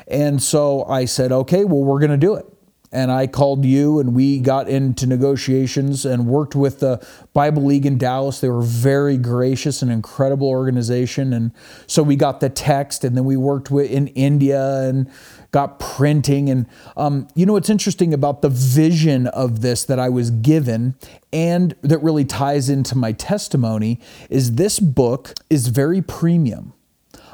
And 0.07 0.41
so 0.41 0.85
I 0.85 1.07
said, 1.07 1.33
okay, 1.33 1.65
well, 1.65 1.83
we're 1.83 1.99
going 1.99 2.13
to 2.13 2.17
do 2.17 2.35
it. 2.37 2.47
And 2.93 3.11
I 3.11 3.27
called 3.27 3.65
you, 3.65 3.99
and 3.99 4.15
we 4.15 4.39
got 4.39 4.69
into 4.69 5.07
negotiations 5.07 6.05
and 6.05 6.27
worked 6.27 6.55
with 6.55 6.81
the 6.81 7.07
Bible 7.33 7.65
League 7.65 7.87
in 7.87 7.99
Dallas. 7.99 8.41
They 8.41 8.49
were 8.49 8.63
very 8.63 9.17
gracious 9.17 9.83
and 9.83 9.91
incredible 9.91 10.49
organization, 10.49 11.33
and 11.33 11.53
so 11.87 12.03
we 12.03 12.17
got 12.17 12.41
the 12.41 12.49
text, 12.49 13.05
and 13.05 13.17
then 13.17 13.25
we 13.25 13.37
worked 13.37 13.71
with 13.71 13.91
in 13.91 14.09
India 14.09 14.81
and 14.83 15.11
got 15.53 15.79
printing. 15.79 16.49
And 16.51 16.67
um, 16.97 17.29
you 17.35 17.47
know 17.47 17.55
what's 17.55 17.71
interesting 17.71 18.13
about 18.13 18.43
the 18.43 18.49
vision 18.49 19.27
of 19.29 19.61
this 19.63 19.85
that 19.85 19.99
I 19.99 20.09
was 20.09 20.31
given, 20.31 20.95
and 21.33 21.75
that 21.83 21.99
really 21.99 22.25
ties 22.25 22.69
into 22.69 22.97
my 22.97 23.13
testimony, 23.13 24.01
is 24.31 24.55
this 24.55 24.81
book 24.81 25.35
is 25.51 25.69
very 25.69 26.03
premium. 26.03 26.73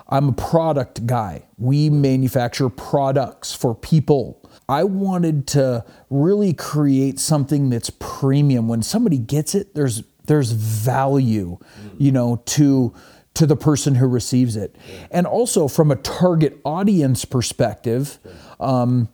I'm 0.08 0.28
a 0.28 0.32
product 0.32 1.06
guy. 1.06 1.44
We 1.56 1.88
manufacture 1.88 2.68
products 2.68 3.54
for 3.54 3.74
people. 3.74 4.41
I 4.68 4.84
wanted 4.84 5.46
to 5.48 5.84
really 6.10 6.52
create 6.52 7.18
something 7.18 7.70
that's 7.70 7.90
premium. 7.98 8.68
When 8.68 8.82
somebody 8.82 9.18
gets 9.18 9.54
it, 9.54 9.74
there's 9.74 10.02
there's 10.26 10.52
value, 10.52 11.58
you 11.98 12.12
know, 12.12 12.42
to 12.46 12.94
to 13.34 13.46
the 13.46 13.56
person 13.56 13.94
who 13.96 14.06
receives 14.06 14.56
it. 14.56 14.76
And 15.10 15.26
also 15.26 15.68
from 15.68 15.90
a 15.90 15.96
target 15.96 16.60
audience 16.64 17.24
perspective, 17.24 18.18
um, 18.60 19.08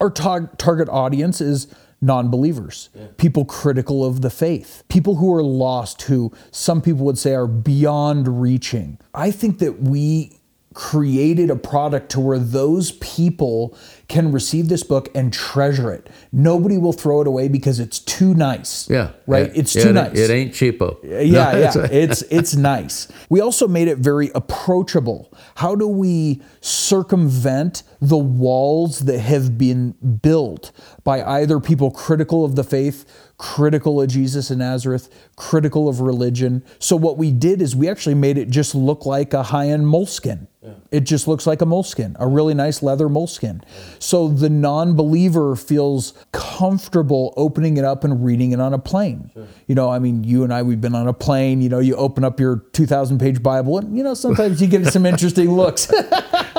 our 0.00 0.10
tar- 0.10 0.50
target 0.56 0.88
audience 0.88 1.40
is 1.40 1.66
non 2.00 2.30
believers, 2.30 2.88
people 3.18 3.44
critical 3.44 4.04
of 4.04 4.22
the 4.22 4.30
faith, 4.30 4.82
people 4.88 5.16
who 5.16 5.32
are 5.34 5.42
lost, 5.42 6.02
who 6.02 6.32
some 6.50 6.80
people 6.80 7.04
would 7.04 7.18
say 7.18 7.34
are 7.34 7.46
beyond 7.46 8.40
reaching. 8.40 8.98
I 9.14 9.30
think 9.30 9.58
that 9.58 9.82
we 9.82 10.39
created 10.72 11.50
a 11.50 11.56
product 11.56 12.10
to 12.12 12.20
where 12.20 12.38
those 12.38 12.92
people 12.92 13.76
can 14.08 14.30
receive 14.30 14.68
this 14.68 14.82
book 14.84 15.08
and 15.16 15.32
treasure 15.32 15.92
it. 15.92 16.08
Nobody 16.32 16.78
will 16.78 16.92
throw 16.92 17.20
it 17.20 17.26
away 17.26 17.48
because 17.48 17.80
it's 17.80 17.98
too 17.98 18.34
nice. 18.34 18.88
Yeah. 18.88 19.10
Right? 19.26 19.46
It- 19.48 19.56
it's 19.56 19.74
it- 19.76 19.82
too 19.82 19.92
nice. 19.92 20.16
It 20.16 20.30
ain't 20.30 20.52
cheapo. 20.52 21.02
Uh, 21.04 21.18
yeah, 21.18 21.56
yeah. 21.74 21.86
It's 21.90 22.22
it's 22.22 22.54
nice. 22.54 23.08
We 23.28 23.40
also 23.40 23.66
made 23.66 23.88
it 23.88 23.98
very 23.98 24.30
approachable. 24.34 25.32
How 25.56 25.74
do 25.74 25.88
we 25.88 26.40
circumvent 26.60 27.82
the 28.00 28.16
walls 28.16 29.00
that 29.00 29.20
have 29.20 29.58
been 29.58 29.92
built 30.22 30.72
by 31.04 31.22
either 31.22 31.60
people 31.60 31.90
critical 31.90 32.44
of 32.44 32.56
the 32.56 32.64
faith, 32.64 33.04
critical 33.36 34.00
of 34.00 34.08
Jesus 34.08 34.50
of 34.50 34.58
Nazareth, 34.58 35.08
critical 35.36 35.88
of 35.88 36.00
religion? 36.00 36.64
So 36.78 36.96
what 36.96 37.18
we 37.18 37.30
did 37.30 37.60
is 37.60 37.76
we 37.76 37.88
actually 37.88 38.14
made 38.14 38.38
it 38.38 38.50
just 38.50 38.74
look 38.74 39.06
like 39.06 39.34
a 39.34 39.44
high-end 39.44 39.84
Moleskine. 39.84 40.46
It 40.90 41.00
just 41.00 41.28
looks 41.28 41.46
like 41.46 41.62
a 41.62 41.64
Moleskine, 41.64 42.16
a 42.18 42.26
really 42.26 42.54
nice 42.54 42.82
leather 42.82 43.08
Moleskine. 43.08 43.62
So 43.98 44.28
the 44.28 44.50
non-believer 44.50 45.54
feels 45.56 46.14
comfortable 46.32 47.32
opening 47.36 47.76
it 47.76 47.84
up 47.84 48.02
and 48.02 48.24
reading 48.24 48.52
it 48.52 48.60
on 48.60 48.74
a 48.74 48.78
plane. 48.78 49.30
You 49.66 49.74
know, 49.74 49.88
I 49.88 49.98
mean, 49.98 50.24
you 50.24 50.42
and 50.42 50.52
I, 50.52 50.62
we've 50.62 50.80
been 50.80 50.94
on 50.94 51.06
a 51.06 51.12
plane. 51.12 51.62
You 51.62 51.68
know, 51.68 51.78
you 51.78 51.94
open 51.96 52.24
up 52.24 52.40
your 52.40 52.64
2,000 52.72 53.18
page 53.18 53.42
Bible, 53.42 53.78
and 53.78 53.96
you 53.96 54.02
know, 54.02 54.14
sometimes 54.14 54.60
you 54.60 54.66
get 54.66 54.86
some 54.86 55.06
interesting 55.06 55.52
looks. 55.52 55.90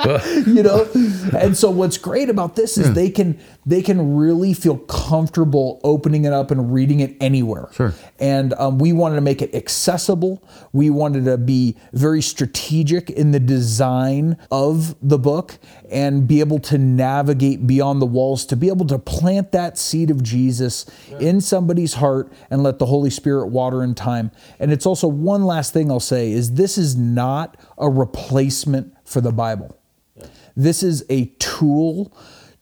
you 0.48 0.64
know, 0.64 0.88
and 1.38 1.56
so 1.56 1.70
what's 1.70 1.98
great 1.98 2.30
about 2.30 2.56
this 2.56 2.78
is 2.78 2.94
they 2.94 3.10
can 3.10 3.40
they 3.66 3.82
can 3.82 4.16
really 4.16 4.54
feel 4.54 4.78
comfortable 4.78 5.80
opening 5.84 6.26
it 6.26 6.34
up 6.34 6.50
and 6.50 6.74
reading 6.74 7.02
it 7.02 7.16
anywhere. 7.20 7.68
Sure. 7.74 7.94
And 8.20 8.54
um, 8.54 8.80
we 8.80 8.94
wanted 8.94 9.16
to 9.16 9.22
make 9.22 9.42
it 9.42 9.54
accessible. 9.54 10.44
We 10.74 10.90
wanted 10.90 11.26
to 11.26 11.38
be 11.38 11.78
very 11.94 12.22
strategic 12.22 13.10
in 13.10 13.32
the 13.32 13.40
design 13.40 14.21
of 14.50 14.96
the 15.02 15.18
book 15.18 15.58
and 15.90 16.28
be 16.28 16.40
able 16.40 16.60
to 16.60 16.78
navigate 16.78 17.68
beyond 17.68 18.02
the 18.02 18.06
walls 18.06 18.46
to 18.46 18.56
be 18.56 18.68
able 18.68 18.86
to 18.88 19.00
plant 19.00 19.52
that 19.52 19.78
seed 19.78 20.10
of 20.10 20.24
Jesus 20.24 20.86
in 21.20 21.42
somebody's 21.42 21.96
heart 21.96 22.32
and 22.50 22.64
let 22.64 22.80
the 22.80 22.86
Holy 22.86 23.10
Spirit 23.10 23.48
water 23.48 23.84
in 23.84 23.96
time. 23.96 24.32
And 24.60 24.72
it's 24.72 24.86
also 24.86 25.08
one 25.08 25.44
last 25.44 25.74
thing 25.74 25.92
I'll 25.92 26.00
say 26.00 26.32
is 26.32 26.54
this 26.54 26.78
is 26.78 26.96
not 26.96 27.58
a 27.78 27.90
replacement 27.90 28.94
for 29.06 29.22
the 29.22 29.32
Bible. 29.32 29.78
This 30.56 30.84
is 30.84 31.06
a 31.10 31.26
tool 31.40 32.16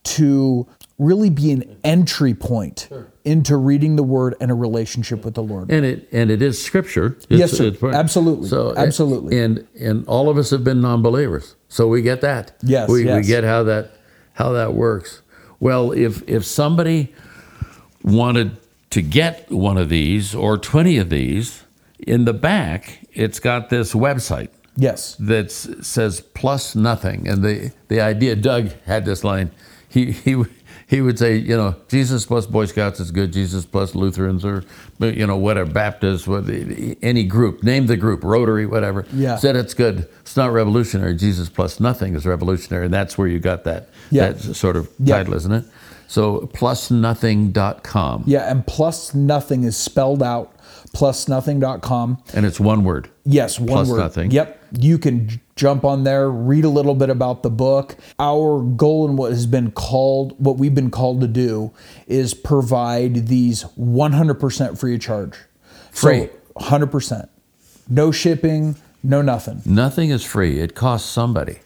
to 0.03 0.67
really 0.97 1.29
be 1.29 1.51
an 1.51 1.79
entry 1.83 2.33
point 2.33 2.89
into 3.29 3.55
reading 3.57 3.95
the 3.95 4.03
word 4.03 4.35
and 4.41 4.49
a 4.51 4.53
relationship 4.53 5.23
with 5.23 5.35
the 5.35 5.43
Lord. 5.43 5.71
And 5.71 5.85
it 5.85 6.09
and 6.11 6.31
it 6.31 6.41
is 6.41 6.61
scripture. 6.61 7.17
Yes, 7.29 7.51
sir. 7.51 7.71
Absolutely. 7.93 8.49
So 8.49 8.73
Absolutely. 8.75 9.39
And 9.39 9.67
and 9.79 10.07
all 10.07 10.29
of 10.29 10.37
us 10.37 10.49
have 10.49 10.63
been 10.63 10.81
non-believers, 10.81 11.55
so 11.67 11.87
we 11.87 12.01
get 12.01 12.21
that. 12.21 12.53
Yes, 12.63 12.89
We, 12.89 13.05
we 13.05 13.21
get 13.21 13.43
how 13.43 13.63
that 13.63 13.91
how 14.33 14.51
that 14.53 14.73
works. 14.73 15.21
Well, 15.59 15.91
if 15.91 16.27
if 16.27 16.43
somebody 16.45 17.13
wanted 18.03 18.57
to 18.89 19.01
get 19.01 19.51
one 19.51 19.77
of 19.77 19.89
these 19.89 20.33
or 20.33 20.57
twenty 20.57 20.97
of 20.97 21.09
these, 21.09 21.63
in 21.99 22.25
the 22.25 22.33
back 22.33 22.99
it's 23.13 23.39
got 23.39 23.69
this 23.69 23.93
website 23.93 24.49
Yes. 24.77 25.15
that 25.19 25.51
says 25.51 26.21
plus 26.21 26.75
nothing. 26.75 27.27
And 27.27 27.43
the, 27.43 27.71
the 27.89 27.99
idea, 27.99 28.35
Doug 28.35 28.71
had 28.85 29.03
this 29.03 29.23
line. 29.25 29.51
He, 29.89 30.11
he, 30.11 30.43
he 30.89 31.01
would 31.01 31.19
say, 31.19 31.35
you 31.37 31.55
know, 31.55 31.75
Jesus 31.87 32.25
plus 32.25 32.45
Boy 32.47 32.65
Scouts 32.65 32.99
is 32.99 33.11
good. 33.11 33.31
Jesus 33.31 33.63
plus 33.65 33.93
Lutherans 33.93 34.43
or, 34.43 34.63
you 34.99 35.27
know, 35.27 35.37
whatever, 35.37 35.69
Baptists, 35.71 36.27
what- 36.27 36.45
any 37.03 37.23
group, 37.23 37.63
name 37.63 37.85
the 37.85 37.95
group, 37.95 38.23
Rotary, 38.23 38.65
whatever. 38.65 39.05
Yeah. 39.13 39.35
Said 39.37 39.55
it's 39.55 39.75
good. 39.75 40.07
It's 40.21 40.35
not 40.35 40.51
revolutionary. 40.51 41.15
Jesus 41.15 41.47
plus 41.47 41.79
nothing 41.79 42.15
is 42.15 42.25
revolutionary. 42.25 42.85
And 42.85 42.93
that's 42.93 43.17
where 43.17 43.27
you 43.27 43.39
got 43.39 43.63
that, 43.65 43.89
Yeah. 44.09 44.31
that 44.31 44.55
sort 44.55 44.75
of 44.75 44.89
Yeah. 44.99 45.17
title, 45.17 45.35
isn't 45.35 45.51
it? 45.51 45.65
So 46.07 46.49
plusnothing.com. 46.55 48.23
Yeah, 48.25 48.49
and 48.49 48.65
plus 48.65 49.13
nothing 49.13 49.63
is 49.63 49.77
spelled 49.77 50.23
out, 50.23 50.51
plusnothing.com. 50.95 52.17
And 52.33 52.45
it's 52.47 52.59
one 52.59 52.83
word. 52.83 53.09
Yes, 53.25 53.59
one 53.59 53.67
Plus 53.67 53.89
word. 53.89 53.97
nothing. 53.99 54.31
Yep. 54.31 54.59
You 54.79 54.97
can 54.97 55.39
jump 55.59 55.83
on 55.83 56.05
there, 56.05 56.29
read 56.31 56.63
a 56.63 56.69
little 56.69 56.95
bit 56.95 57.09
about 57.09 57.43
the 57.43 57.49
book. 57.49 57.97
Our 58.17 58.61
goal 58.61 59.07
and 59.07 59.17
what 59.17 59.31
has 59.31 59.45
been 59.45 59.71
called, 59.71 60.33
what 60.43 60.57
we've 60.57 60.73
been 60.73 60.89
called 60.89 61.19
to 61.21 61.27
do, 61.27 61.71
is 62.07 62.33
provide 62.33 63.27
these 63.27 63.65
100% 63.77 64.79
free 64.79 64.95
of 64.95 65.01
charge. 65.01 65.35
Free. 65.91 66.27
So 66.27 66.29
100%. 66.61 67.27
No 67.89 68.11
shipping, 68.11 68.77
no 69.03 69.21
nothing. 69.21 69.61
Nothing 69.65 70.11
is 70.11 70.23
free. 70.23 70.59
It 70.59 70.75
costs 70.75 71.09
somebody. 71.09 71.59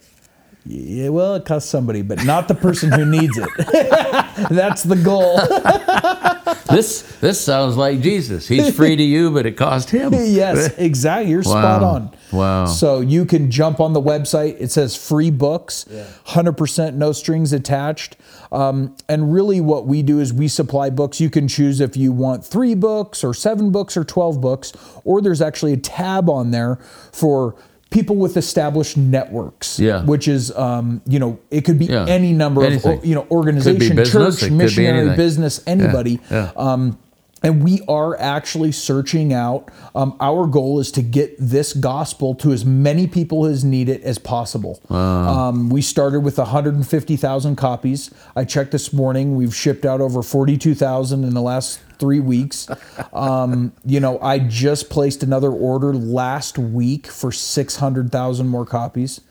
Yeah, 0.66 1.10
well, 1.10 1.36
it 1.36 1.46
costs 1.46 1.70
somebody, 1.70 2.02
but 2.02 2.24
not 2.24 2.48
the 2.48 2.56
person 2.56 2.92
who 2.92 3.06
needs 3.06 3.38
it. 3.38 3.50
That's 4.50 4.84
the 4.84 4.96
goal. 4.96 5.38
This 6.76 7.02
this 7.20 7.40
sounds 7.40 7.78
like 7.78 8.02
Jesus. 8.02 8.48
He's 8.48 8.76
free 8.76 8.96
to 8.96 9.04
you, 9.04 9.32
but 9.32 9.46
it 9.46 9.54
cost 9.58 9.90
him. 9.90 10.14
yes, 10.14 10.78
exactly. 10.78 11.32
You're 11.32 11.44
spot 11.44 11.84
on. 11.84 12.16
Wow. 12.32 12.66
So 12.66 13.00
you 13.00 13.26
can 13.26 13.52
jump 13.52 13.80
on 13.80 13.94
the 13.94 14.02
website. 14.02 14.60
It 14.60 14.72
says 14.72 14.96
free 14.96 15.32
books, 15.32 15.86
100% 16.28 16.96
no 16.96 17.12
strings 17.12 17.54
attached. 17.54 18.18
Um, 18.52 18.96
and 19.10 19.34
really, 19.34 19.62
what 19.62 19.88
we 19.88 20.04
do 20.04 20.20
is 20.20 20.34
we 20.34 20.48
supply 20.48 20.90
books. 20.90 21.20
You 21.20 21.30
can 21.30 21.48
choose 21.48 21.80
if 21.80 21.98
you 21.98 22.12
want 22.12 22.46
three 22.46 22.76
books, 22.76 23.24
or 23.24 23.34
seven 23.34 23.72
books, 23.72 23.98
or 23.98 24.04
12 24.04 24.42
books, 24.42 24.74
or 25.04 25.22
there's 25.22 25.42
actually 25.42 25.74
a 25.74 25.78
tab 25.78 26.30
on 26.30 26.52
there 26.52 26.76
for 27.12 27.56
people 27.94 28.16
with 28.16 28.36
established 28.36 28.98
networks. 28.98 29.80
Yeah. 29.80 30.04
Which 30.04 30.28
is, 30.28 30.52
um, 30.58 31.02
you 31.08 31.20
know, 31.20 31.38
it 31.52 31.62
could 31.64 31.78
be 31.78 31.86
Yeah. 31.86 32.06
any 32.08 32.34
number 32.34 32.66
Anything. 32.66 32.98
of, 32.98 33.06
you 33.06 33.14
know, 33.16 33.26
organization, 33.32 33.96
business, 33.96 34.40
church, 34.40 34.52
missionary, 34.52 35.16
business, 35.16 35.62
anybody. 35.68 36.20
yeah. 36.30 36.52
Um, 36.58 36.98
and 37.44 37.64
we 37.64 37.82
are 37.88 38.18
actually 38.20 38.72
searching 38.72 39.34
out. 39.34 39.70
Um, 39.94 40.16
our 40.20 40.48
goal 40.48 40.80
is 40.80 40.92
to 40.94 41.02
get 41.02 41.36
this 41.38 41.74
gospel 41.74 42.34
to 42.36 42.54
as 42.54 42.64
many 42.66 43.06
people 43.06 43.46
as 43.46 43.64
need 43.64 43.90
it 43.90 44.02
as 44.04 44.18
possible. 44.18 44.82
Um, 44.90 45.70
we 45.70 45.82
started 45.82 46.22
with 46.22 46.38
150,000 46.38 47.56
copies. 47.58 48.12
I 48.36 48.46
checked 48.46 48.72
this 48.72 48.94
morning. 48.94 49.36
We've 49.36 49.54
shipped 49.54 49.86
out 49.86 50.00
over 50.00 50.24
42,000 50.24 51.24
in 51.24 51.34
the 51.34 51.42
last 51.42 51.82
three 52.00 52.20
weeks. 52.20 52.68
Um, 53.14 53.74
you 53.86 54.00
know, 54.00 54.20
I 54.20 54.40
just 54.40 54.90
placed 54.90 55.22
another 55.22 55.52
order 55.52 55.94
last 55.94 56.58
week 56.58 57.06
for 57.06 57.32
600,000 57.32 58.48
more 58.48 58.66
copies. 58.66 59.22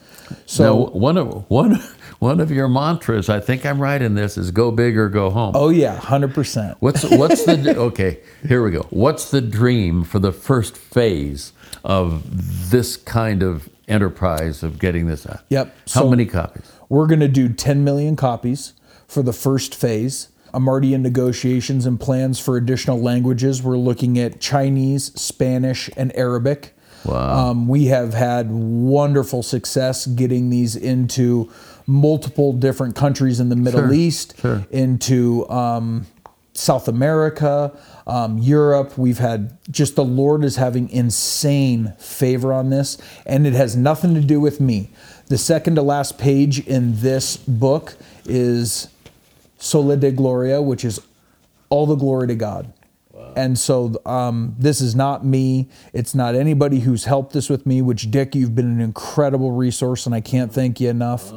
So, 0.47 0.65
Now, 0.65 0.91
one 0.93 1.17
of 1.17 1.51
one 1.51 1.83
one 2.23 2.39
of 2.39 2.53
your 2.53 2.69
mantras, 2.69 3.29
I 3.29 3.41
think 3.41 3.67
I'm 3.67 3.83
right 3.83 4.01
in 4.01 4.15
this, 4.15 4.39
is 4.39 4.53
"Go 4.53 4.71
big 4.71 4.97
or 4.97 5.09
go 5.09 5.29
home." 5.29 5.53
oh 5.57 5.71
yeah, 5.71 5.99
100%. 5.99 6.77
What's 6.79 7.03
what's 7.11 7.45
the 7.45 7.77
okay? 7.91 8.21
Here 8.47 8.63
we 8.63 8.71
go. 8.71 8.87
What's 8.91 9.33
the 9.33 9.41
dream 9.41 10.05
for 10.05 10.21
the 10.21 10.31
first 10.31 10.77
phase 10.77 11.53
of 11.85 12.71
this 12.71 12.97
kind 12.97 13.43
of 13.43 13.69
enterprise 13.89 14.63
of 14.63 14.79
getting 14.79 15.07
this 15.09 15.27
out? 15.27 15.41
Yep. 15.49 15.67
How 15.93 16.03
So- 16.03 16.11
many 16.11 16.25
copies? 16.25 16.71
We're 16.89 17.07
going 17.09 17.21
to 17.21 17.29
do 17.29 17.49
10 17.49 17.83
million 17.85 18.15
copies 18.17 18.75
for 19.09 19.23
the 19.23 19.33
first 19.33 19.75
phase. 19.75 20.29
I'm 20.55 20.69
already 20.69 20.93
in 20.95 21.03
negotiations 21.03 21.87
and 21.87 21.99
plans 21.99 22.39
for 22.39 22.57
additional 22.59 23.01
languages. 23.01 23.63
We're 23.63 23.79
looking 23.79 24.19
at 24.19 24.41
Chinese, 24.41 25.07
Spanish, 25.21 25.89
and 25.97 26.15
Arabic. 26.15 26.75
Wow. 27.07 27.49
Um, 27.51 27.67
we 27.67 27.87
have 27.87 28.13
had 28.15 28.51
wonderful 28.51 29.43
success 29.43 30.07
getting 30.07 30.51
these 30.51 30.77
into 30.77 31.51
multiple 31.87 32.53
different 32.53 32.97
countries 32.97 33.41
in 33.41 33.49
the 33.49 33.57
Middle 33.57 33.81
Sure, 33.81 33.93
East, 33.93 34.39
sure. 34.41 34.67
into 34.71 35.49
um, 35.49 36.07
South 36.53 36.89
America, 36.89 37.77
um, 38.07 38.39
Europe. 38.39 38.97
We've 38.99 39.19
had 39.19 39.59
just 39.71 39.97
the 39.97 40.05
Lord 40.05 40.45
is 40.45 40.57
having 40.57 40.89
insane 40.91 41.95
favor 41.99 42.53
on 42.53 42.71
this, 42.71 42.99
and 43.27 43.47
it 43.47 43.55
has 43.55 43.77
nothing 43.77 44.15
to 44.15 44.21
do 44.21 44.41
with 44.41 44.61
me. 44.61 44.91
The 45.29 45.39
second 45.39 45.77
to 45.77 45.83
last 45.83 46.19
page 46.19 46.67
in 46.67 47.01
this 47.01 47.37
book 47.37 47.95
is 48.27 48.89
Soli 49.59 49.97
Deo 49.97 50.11
Gloria, 50.11 50.61
which 50.61 50.85
is 50.85 51.01
all 51.71 51.87
the 51.87 51.95
glory 51.97 52.29
to 52.29 52.35
God. 52.35 52.73
And 53.35 53.59
so 53.59 53.95
um, 54.05 54.55
this 54.59 54.81
is 54.81 54.95
not 54.95 55.25
me. 55.25 55.69
It's 55.95 56.15
not 56.15 56.35
anybody 56.35 56.81
who's 56.81 57.05
helped 57.05 57.33
this 57.33 57.49
with 57.49 57.65
me, 57.65 57.81
which, 57.81 58.11
Dick, 58.11 58.35
you've 58.35 58.55
been 58.55 58.71
an 58.71 58.81
incredible 58.81 59.53
resource, 59.53 60.05
and 60.05 60.15
I 60.15 60.21
can't 60.21 60.53
thank 60.53 60.81
you 60.81 60.91
enough. 60.91 61.33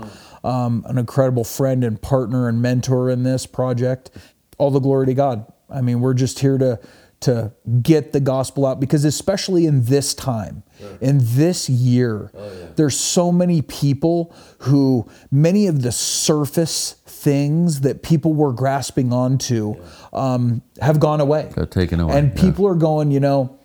Um, 0.45 0.86
an 0.88 0.99
incredible 0.99 1.43
friend 1.43 1.84
and 1.84 1.99
partner 1.99 2.47
and 2.47 2.62
mentor 2.62 3.10
in 3.10 3.23
this 3.23 3.47
project. 3.47 4.12
All 4.60 4.69
the 4.69 4.79
glory 4.79 5.08
to 5.08 5.13
God. 5.15 5.51
I 5.69 5.81
mean, 5.81 6.01
we're 6.01 6.13
just 6.13 6.39
here 6.39 6.58
to 6.60 6.79
to 7.21 7.51
get 7.81 8.13
the 8.13 8.19
gospel 8.19 8.65
out 8.65 8.79
because 8.79 9.03
especially 9.03 9.65
in 9.65 9.86
this 9.86 10.13
time 10.13 10.63
in 11.01 11.17
this 11.21 11.69
year 11.69 12.29
there's 12.75 12.95
so 12.99 13.31
many 13.31 13.62
people 13.63 14.36
who 14.60 15.10
many 15.31 15.65
of 15.65 15.81
the 15.81 15.91
surface 15.91 16.97
things 17.08 17.81
that 17.81 18.03
people 18.03 18.34
were 18.34 18.51
grasping 18.51 19.12
onto 19.13 19.75
um, 20.13 20.62
have 20.81 20.99
gone 20.99 21.21
away 21.21 21.49
Got 21.55 21.71
taken 21.71 21.99
away, 21.99 22.15
and 22.15 22.34
yeah. 22.36 22.41
people 22.41 22.67
are 22.67 22.75
going 22.75 23.10
you 23.12 23.19
know 23.19 23.58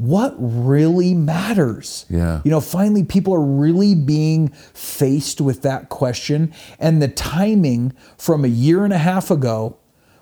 what 0.00 0.34
really 0.38 1.12
matters 1.14 2.06
Yeah. 2.08 2.40
you 2.44 2.50
know 2.50 2.60
finally 2.60 3.04
people 3.04 3.34
are 3.34 3.40
really 3.44 3.94
being 3.94 4.48
faced 4.72 5.40
with 5.40 5.60
that 5.62 5.88
question 5.90 6.52
and 6.78 7.02
the 7.02 7.08
timing 7.08 7.92
from 8.16 8.44
a 8.44 8.48
year 8.48 8.84
and 8.84 8.92
a 8.94 8.98
half 8.98 9.30
ago 9.30 9.76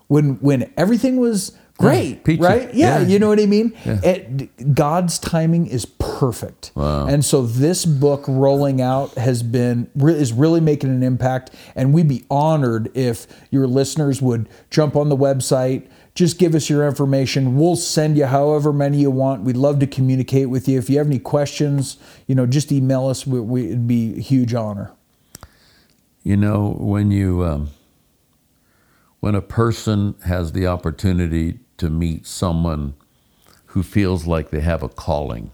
when 0.09 0.35
when 0.41 0.73
everything 0.77 1.19
was 1.19 1.53
great 1.79 2.25
peachy. 2.25 2.43
right 2.43 2.75
yeah, 2.75 2.99
Yeah. 2.99 3.07
you 3.07 3.19
know 3.21 3.29
what 3.29 3.39
i 3.39 3.47
mean 3.47 3.73
It- 3.85 4.75
god's 4.75 5.17
timing 5.21 5.67
is 5.69 5.85
perfect 5.87 6.73
Wow. 6.75 7.07
and 7.07 7.25
so 7.25 7.43
this 7.43 7.85
book 7.87 8.25
rolling 8.27 8.81
out 8.81 9.15
has 9.15 9.45
been 9.45 9.89
is 9.97 10.33
really 10.33 10.61
making 10.61 10.91
an 10.91 11.05
impact 11.05 11.53
and 11.77 11.95
we'd 11.95 12.09
be 12.09 12.25
honored 12.29 12.91
if 12.97 13.29
your 13.53 13.69
listeners 13.69 14.21
would 14.21 14.49
jump 14.71 14.97
on 14.97 15.09
the 15.09 15.17
website 15.17 15.85
just 16.19 16.37
give 16.37 16.57
us 16.57 16.69
your 16.69 16.85
information. 16.85 17.57
We'll 17.57 17.77
send 17.77 18.19
you 18.19 18.27
however 18.27 18.73
many 18.73 18.99
you 18.99 19.11
want. 19.11 19.45
We'd 19.45 19.57
love 19.57 19.79
to 19.79 19.87
communicate 19.87 20.51
with 20.51 20.67
you. 20.67 20.77
If 20.77 20.91
you 20.91 20.99
have 20.99 21.07
any 21.07 21.21
questions 21.21 21.97
you 22.27 22.35
know 22.35 22.45
just 22.45 22.73
email 22.73 23.07
us. 23.07 23.25
We, 23.25 23.39
we, 23.39 23.67
it'd 23.67 23.87
be 23.87 24.17
a 24.17 24.21
huge 24.21 24.53
honor. 24.53 24.91
You 26.25 26.37
know, 26.37 26.75
when 26.77 27.13
you 27.13 27.45
um, 27.45 27.71
when 29.21 29.37
a 29.37 29.41
person 29.41 30.17
has 30.25 30.51
the 30.51 30.67
opportunity 30.67 31.61
to 31.77 31.89
meet 31.89 32.27
someone 32.27 32.95
who 33.67 33.85
feels 33.85 34.27
like 34.27 34.51
they 34.51 34.61
have 34.61 34.83
a 34.83 34.89
calling 34.89 35.53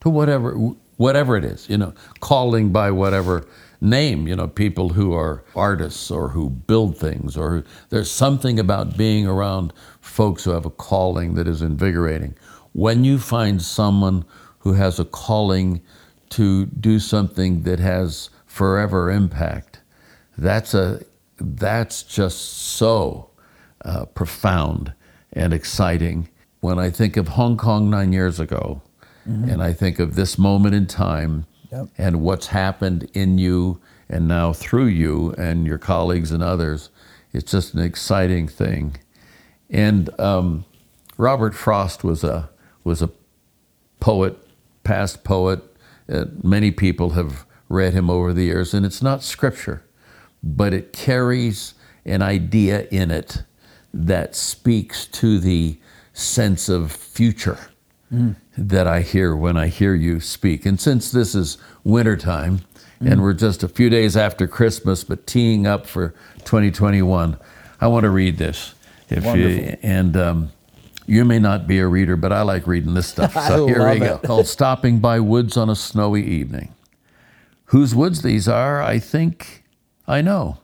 to 0.00 0.10
whatever 0.10 0.72
whatever 1.00 1.34
it 1.34 1.46
is, 1.46 1.66
you 1.66 1.78
know, 1.78 1.94
calling 2.20 2.70
by 2.70 2.90
whatever 2.90 3.46
name, 3.80 4.28
you 4.28 4.36
know, 4.36 4.46
people 4.46 4.90
who 4.90 5.14
are 5.14 5.42
artists 5.56 6.10
or 6.10 6.28
who 6.28 6.50
build 6.50 6.94
things 6.94 7.38
or 7.38 7.50
who, 7.50 7.64
there's 7.88 8.10
something 8.10 8.58
about 8.58 8.98
being 8.98 9.26
around 9.26 9.72
folks 10.02 10.44
who 10.44 10.50
have 10.50 10.66
a 10.66 10.70
calling 10.70 11.36
that 11.36 11.48
is 11.48 11.62
invigorating. 11.62 12.34
When 12.72 13.02
you 13.02 13.18
find 13.18 13.62
someone 13.62 14.26
who 14.58 14.74
has 14.74 15.00
a 15.00 15.06
calling 15.06 15.80
to 16.30 16.66
do 16.66 16.98
something 16.98 17.62
that 17.62 17.78
has 17.78 18.28
forever 18.44 19.10
impact, 19.10 19.80
that's 20.36 20.74
a 20.74 21.02
that's 21.38 22.02
just 22.02 22.58
so 22.58 23.30
uh, 23.86 24.04
profound 24.04 24.92
and 25.32 25.54
exciting. 25.54 26.28
When 26.60 26.78
I 26.78 26.90
think 26.90 27.16
of 27.16 27.28
Hong 27.28 27.56
Kong 27.56 27.88
nine 27.88 28.12
years 28.12 28.38
ago, 28.38 28.82
and 29.30 29.62
I 29.62 29.72
think 29.72 29.98
of 29.98 30.14
this 30.16 30.38
moment 30.38 30.74
in 30.74 30.86
time, 30.86 31.46
Yep. 31.72 31.86
and 31.98 32.20
what's 32.20 32.48
happened 32.48 33.08
in 33.14 33.38
you 33.38 33.80
and 34.08 34.26
now 34.26 34.52
through 34.52 34.86
you 34.86 35.32
and 35.38 35.66
your 35.66 35.78
colleagues 35.78 36.32
and 36.32 36.42
others, 36.42 36.90
it's 37.32 37.52
just 37.52 37.74
an 37.74 37.80
exciting 37.80 38.48
thing. 38.48 38.96
And 39.70 40.10
um, 40.18 40.64
Robert 41.16 41.54
Frost 41.54 42.02
was 42.02 42.24
a 42.24 42.50
was 42.82 43.02
a 43.02 43.10
poet, 44.00 44.36
past 44.82 45.22
poet. 45.22 45.60
Uh, 46.12 46.24
many 46.42 46.72
people 46.72 47.10
have 47.10 47.46
read 47.68 47.92
him 47.92 48.10
over 48.10 48.32
the 48.32 48.44
years, 48.44 48.74
and 48.74 48.84
it's 48.84 49.00
not 49.02 49.22
scripture, 49.22 49.84
but 50.42 50.74
it 50.74 50.92
carries 50.92 51.74
an 52.04 52.20
idea 52.22 52.88
in 52.90 53.12
it 53.12 53.44
that 53.94 54.34
speaks 54.34 55.06
to 55.06 55.38
the 55.38 55.78
sense 56.12 56.68
of 56.68 56.90
future 56.90 57.58
that 58.58 58.86
I 58.86 59.02
hear 59.02 59.36
when 59.36 59.56
I 59.56 59.68
hear 59.68 59.94
you 59.94 60.20
speak. 60.20 60.66
And 60.66 60.80
since 60.80 61.12
this 61.12 61.34
is 61.34 61.58
wintertime, 61.84 62.60
and 63.00 63.22
we're 63.22 63.32
just 63.32 63.62
a 63.62 63.68
few 63.68 63.88
days 63.88 64.16
after 64.16 64.46
Christmas, 64.46 65.04
but 65.04 65.26
teeing 65.26 65.66
up 65.66 65.86
for 65.86 66.10
2021, 66.44 67.38
I 67.80 67.86
want 67.86 68.04
to 68.04 68.10
read 68.10 68.36
this. 68.36 68.74
If 69.08 69.24
you, 69.24 69.28
Wonderful. 69.28 69.76
and 69.82 70.16
um, 70.16 70.52
you 71.06 71.24
may 71.24 71.38
not 71.38 71.66
be 71.66 71.78
a 71.78 71.86
reader, 71.86 72.16
but 72.16 72.32
I 72.32 72.42
like 72.42 72.66
reading 72.66 72.94
this 72.94 73.08
stuff. 73.08 73.36
I 73.36 73.48
So 73.48 73.66
here 73.66 73.88
we 73.90 73.98
go. 74.00 74.18
Called 74.18 74.46
Stopping 74.46 74.98
by 75.00 75.18
Woods 75.18 75.56
on 75.56 75.70
a 75.70 75.76
Snowy 75.76 76.24
Evening. 76.24 76.74
Whose 77.66 77.94
woods 77.94 78.22
these 78.22 78.48
are, 78.48 78.82
I 78.82 78.98
think 78.98 79.64
I 80.06 80.20
know. 80.20 80.58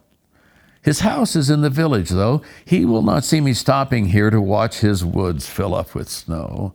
His 0.81 1.01
house 1.01 1.35
is 1.35 1.49
in 1.49 1.61
the 1.61 1.69
village, 1.69 2.09
though. 2.09 2.41
He 2.63 2.85
will 2.85 3.01
not 3.01 3.25
see 3.25 3.41
me 3.41 3.53
stopping 3.53 4.07
here 4.07 4.29
to 4.29 4.39
watch 4.39 4.79
his 4.79 5.03
woods 5.03 5.49
fill 5.49 5.73
up 5.75 5.95
with 5.95 6.07
snow. 6.07 6.73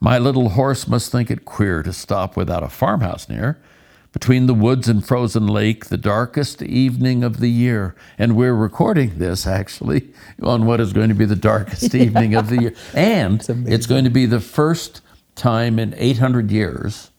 My 0.00 0.18
little 0.18 0.50
horse 0.50 0.86
must 0.86 1.10
think 1.10 1.30
it 1.30 1.44
queer 1.44 1.82
to 1.82 1.92
stop 1.92 2.36
without 2.36 2.62
a 2.62 2.68
farmhouse 2.68 3.28
near. 3.28 3.60
Between 4.12 4.46
the 4.46 4.54
woods 4.54 4.88
and 4.88 5.06
frozen 5.06 5.46
lake, 5.46 5.86
the 5.86 5.98
darkest 5.98 6.62
evening 6.62 7.24
of 7.24 7.40
the 7.40 7.50
year. 7.50 7.94
And 8.16 8.36
we're 8.36 8.54
recording 8.54 9.18
this 9.18 9.46
actually 9.46 10.08
on 10.42 10.66
what 10.66 10.80
is 10.80 10.92
going 10.92 11.08
to 11.08 11.14
be 11.14 11.24
the 11.24 11.36
darkest 11.36 11.94
evening 11.94 12.34
of 12.34 12.48
the 12.48 12.62
year. 12.62 12.74
And 12.94 13.44
it's 13.66 13.86
going 13.86 14.04
to 14.04 14.10
be 14.10 14.24
the 14.24 14.40
first 14.40 15.02
time 15.34 15.78
in 15.78 15.94
800 15.96 16.50
years 16.50 17.10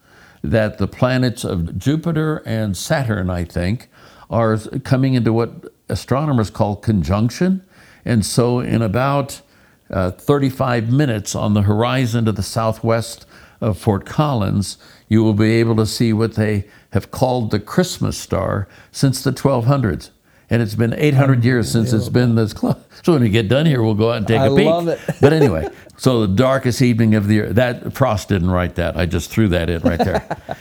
that 0.41 0.77
the 0.77 0.87
planets 0.87 1.43
of 1.43 1.77
Jupiter 1.77 2.41
and 2.45 2.75
Saturn, 2.75 3.29
I 3.29 3.43
think, 3.43 3.89
are 4.29 4.57
coming 4.57 5.15
into 5.15 5.33
what 5.33 5.73
astronomers 5.89 6.49
call 6.49 6.75
conjunction. 6.77 7.63
And 8.05 8.25
so, 8.25 8.59
in 8.59 8.81
about 8.81 9.41
uh, 9.89 10.11
35 10.11 10.91
minutes 10.91 11.35
on 11.35 11.53
the 11.53 11.63
horizon 11.63 12.25
to 12.25 12.31
the 12.31 12.43
southwest 12.43 13.25
of 13.61 13.77
Fort 13.77 14.05
Collins, 14.05 14.77
you 15.07 15.23
will 15.23 15.33
be 15.33 15.51
able 15.53 15.75
to 15.75 15.85
see 15.85 16.13
what 16.13 16.35
they 16.35 16.65
have 16.91 17.11
called 17.11 17.51
the 17.51 17.59
Christmas 17.59 18.17
star 18.17 18.67
since 18.91 19.23
the 19.23 19.31
1200s. 19.31 20.11
And 20.51 20.61
it's 20.61 20.75
been 20.75 20.93
800 20.93 21.43
years 21.43 21.71
since 21.71 21.93
it's 21.93 22.09
been 22.09 22.35
this 22.35 22.53
close. 22.53 22.77
So 23.01 23.13
when 23.13 23.21
we 23.21 23.29
get 23.29 23.47
done 23.47 23.65
here, 23.65 23.81
we'll 23.81 23.93
go 23.93 24.11
out 24.11 24.17
and 24.17 24.27
take 24.27 24.41
I 24.41 24.47
a 24.47 24.55
peek. 24.55 24.67
I 24.67 24.71
love 24.71 24.87
it. 24.89 24.99
But 25.21 25.31
anyway, 25.31 25.69
so 25.95 26.27
the 26.27 26.35
darkest 26.35 26.81
evening 26.81 27.15
of 27.15 27.27
the 27.27 27.35
year. 27.35 27.53
That 27.53 27.93
Frost 27.93 28.27
didn't 28.27 28.51
write 28.51 28.75
that. 28.75 28.97
I 28.97 29.05
just 29.05 29.29
threw 29.29 29.47
that 29.49 29.69
in 29.69 29.81
right 29.83 29.99
there. 29.99 30.37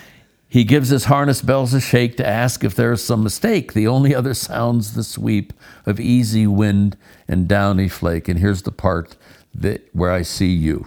he 0.49 0.65
gives 0.65 0.89
his 0.89 1.05
harness 1.05 1.43
bells 1.43 1.75
a 1.75 1.81
shake 1.81 2.17
to 2.17 2.27
ask 2.27 2.65
if 2.65 2.75
there 2.75 2.93
is 2.93 3.05
some 3.05 3.23
mistake. 3.23 3.75
The 3.75 3.87
only 3.87 4.15
other 4.15 4.33
sounds 4.33 4.95
the 4.95 5.05
sweep 5.05 5.53
of 5.85 6.01
easy 6.01 6.47
wind 6.47 6.97
and 7.27 7.47
downy 7.47 7.89
flake. 7.89 8.29
And 8.29 8.39
here's 8.39 8.63
the 8.63 8.73
part 8.73 9.17
that 9.55 9.89
where 9.95 10.11
I 10.11 10.23
see 10.23 10.53
you. 10.53 10.87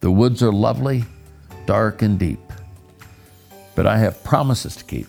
The 0.00 0.10
woods 0.10 0.42
are 0.42 0.52
lovely, 0.52 1.04
dark 1.66 2.00
and 2.00 2.18
deep, 2.18 2.40
but 3.74 3.86
I 3.86 3.98
have 3.98 4.24
promises 4.24 4.74
to 4.76 4.84
keep 4.84 5.06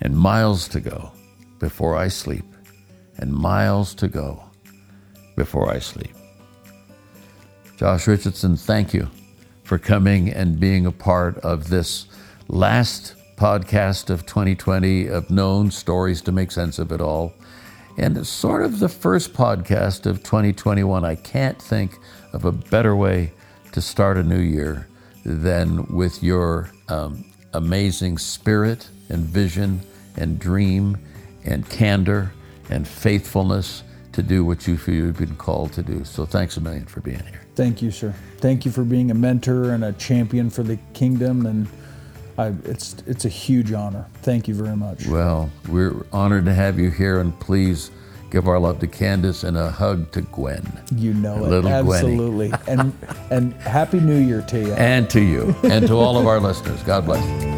and 0.00 0.16
miles 0.16 0.68
to 0.68 0.80
go 0.80 1.10
before 1.58 1.96
I 1.96 2.08
sleep, 2.08 2.44
and 3.16 3.32
miles 3.32 3.94
to 3.94 4.08
go 4.08 4.42
before 5.36 5.72
I 5.72 5.78
sleep. 5.78 6.14
Josh 7.78 8.06
Richardson, 8.06 8.56
thank 8.56 8.92
you 8.92 9.08
for 9.64 9.78
coming 9.78 10.30
and 10.30 10.60
being 10.60 10.84
a 10.86 10.92
part 10.92 11.38
of 11.38 11.70
this 11.70 12.06
last 12.48 13.14
podcast 13.36 14.10
of 14.10 14.24
2020 14.26 15.08
of 15.08 15.30
known 15.30 15.70
stories 15.70 16.20
to 16.22 16.32
make 16.32 16.50
sense 16.50 16.78
of 16.78 16.92
it 16.92 17.00
all. 17.00 17.34
And 17.98 18.26
sort 18.26 18.62
of 18.62 18.78
the 18.78 18.88
first 18.88 19.32
podcast 19.32 20.06
of 20.06 20.22
2021. 20.22 21.04
I 21.04 21.14
can't 21.14 21.60
think 21.60 21.98
of 22.32 22.44
a 22.44 22.52
better 22.52 22.94
way 22.94 23.32
to 23.72 23.80
start 23.80 24.18
a 24.18 24.22
new 24.22 24.40
year 24.40 24.86
than 25.24 25.86
with 25.86 26.22
your 26.22 26.70
um, 26.88 27.24
amazing 27.54 28.18
spirit 28.18 28.88
and 29.08 29.24
vision 29.24 29.80
and 30.16 30.38
dream 30.38 30.98
and 31.44 31.68
candor 31.68 32.32
and 32.68 32.86
faithfulness 32.86 33.82
to 34.12 34.22
do 34.22 34.44
what 34.44 34.66
you 34.66 34.76
feel 34.76 34.94
you've 34.94 35.18
been 35.18 35.36
called 35.36 35.72
to 35.74 35.82
do. 35.82 36.04
So 36.04 36.24
thanks 36.26 36.56
a 36.56 36.60
million 36.60 36.86
for 36.86 37.00
being 37.00 37.18
here. 37.18 37.42
Thank 37.54 37.82
you, 37.82 37.90
sir. 37.90 38.14
Thank 38.38 38.64
you 38.64 38.70
for 38.70 38.84
being 38.84 39.10
a 39.10 39.14
mentor 39.14 39.72
and 39.72 39.84
a 39.84 39.92
champion 39.94 40.50
for 40.50 40.62
the 40.62 40.78
kingdom. 40.94 41.46
And 41.46 41.68
I, 42.38 42.52
it's 42.64 42.96
it's 43.06 43.24
a 43.24 43.30
huge 43.30 43.72
honor. 43.72 44.06
Thank 44.22 44.48
you 44.48 44.54
very 44.54 44.76
much. 44.76 45.06
Well, 45.06 45.50
we're 45.68 46.04
honored 46.12 46.44
to 46.46 46.54
have 46.54 46.78
you 46.78 46.90
here, 46.90 47.18
and 47.20 47.38
please 47.40 47.90
give 48.30 48.48
our 48.48 48.58
love 48.58 48.80
to 48.80 48.86
Candace 48.86 49.44
and 49.44 49.56
a 49.56 49.70
hug 49.70 50.12
to 50.12 50.20
Gwen. 50.20 50.66
You 50.94 51.14
know 51.14 51.44
it. 51.44 51.48
little 51.48 51.70
Absolutely. 51.70 52.52
and 52.68 52.92
and 53.30 53.54
happy 53.54 54.00
new 54.00 54.18
year 54.18 54.42
to 54.42 54.60
you. 54.60 54.72
And 54.74 55.08
to 55.10 55.20
you, 55.20 55.54
and 55.62 55.86
to 55.86 55.94
all 55.94 56.18
of 56.18 56.26
our 56.26 56.40
listeners. 56.40 56.82
God 56.82 57.06
bless. 57.06 57.55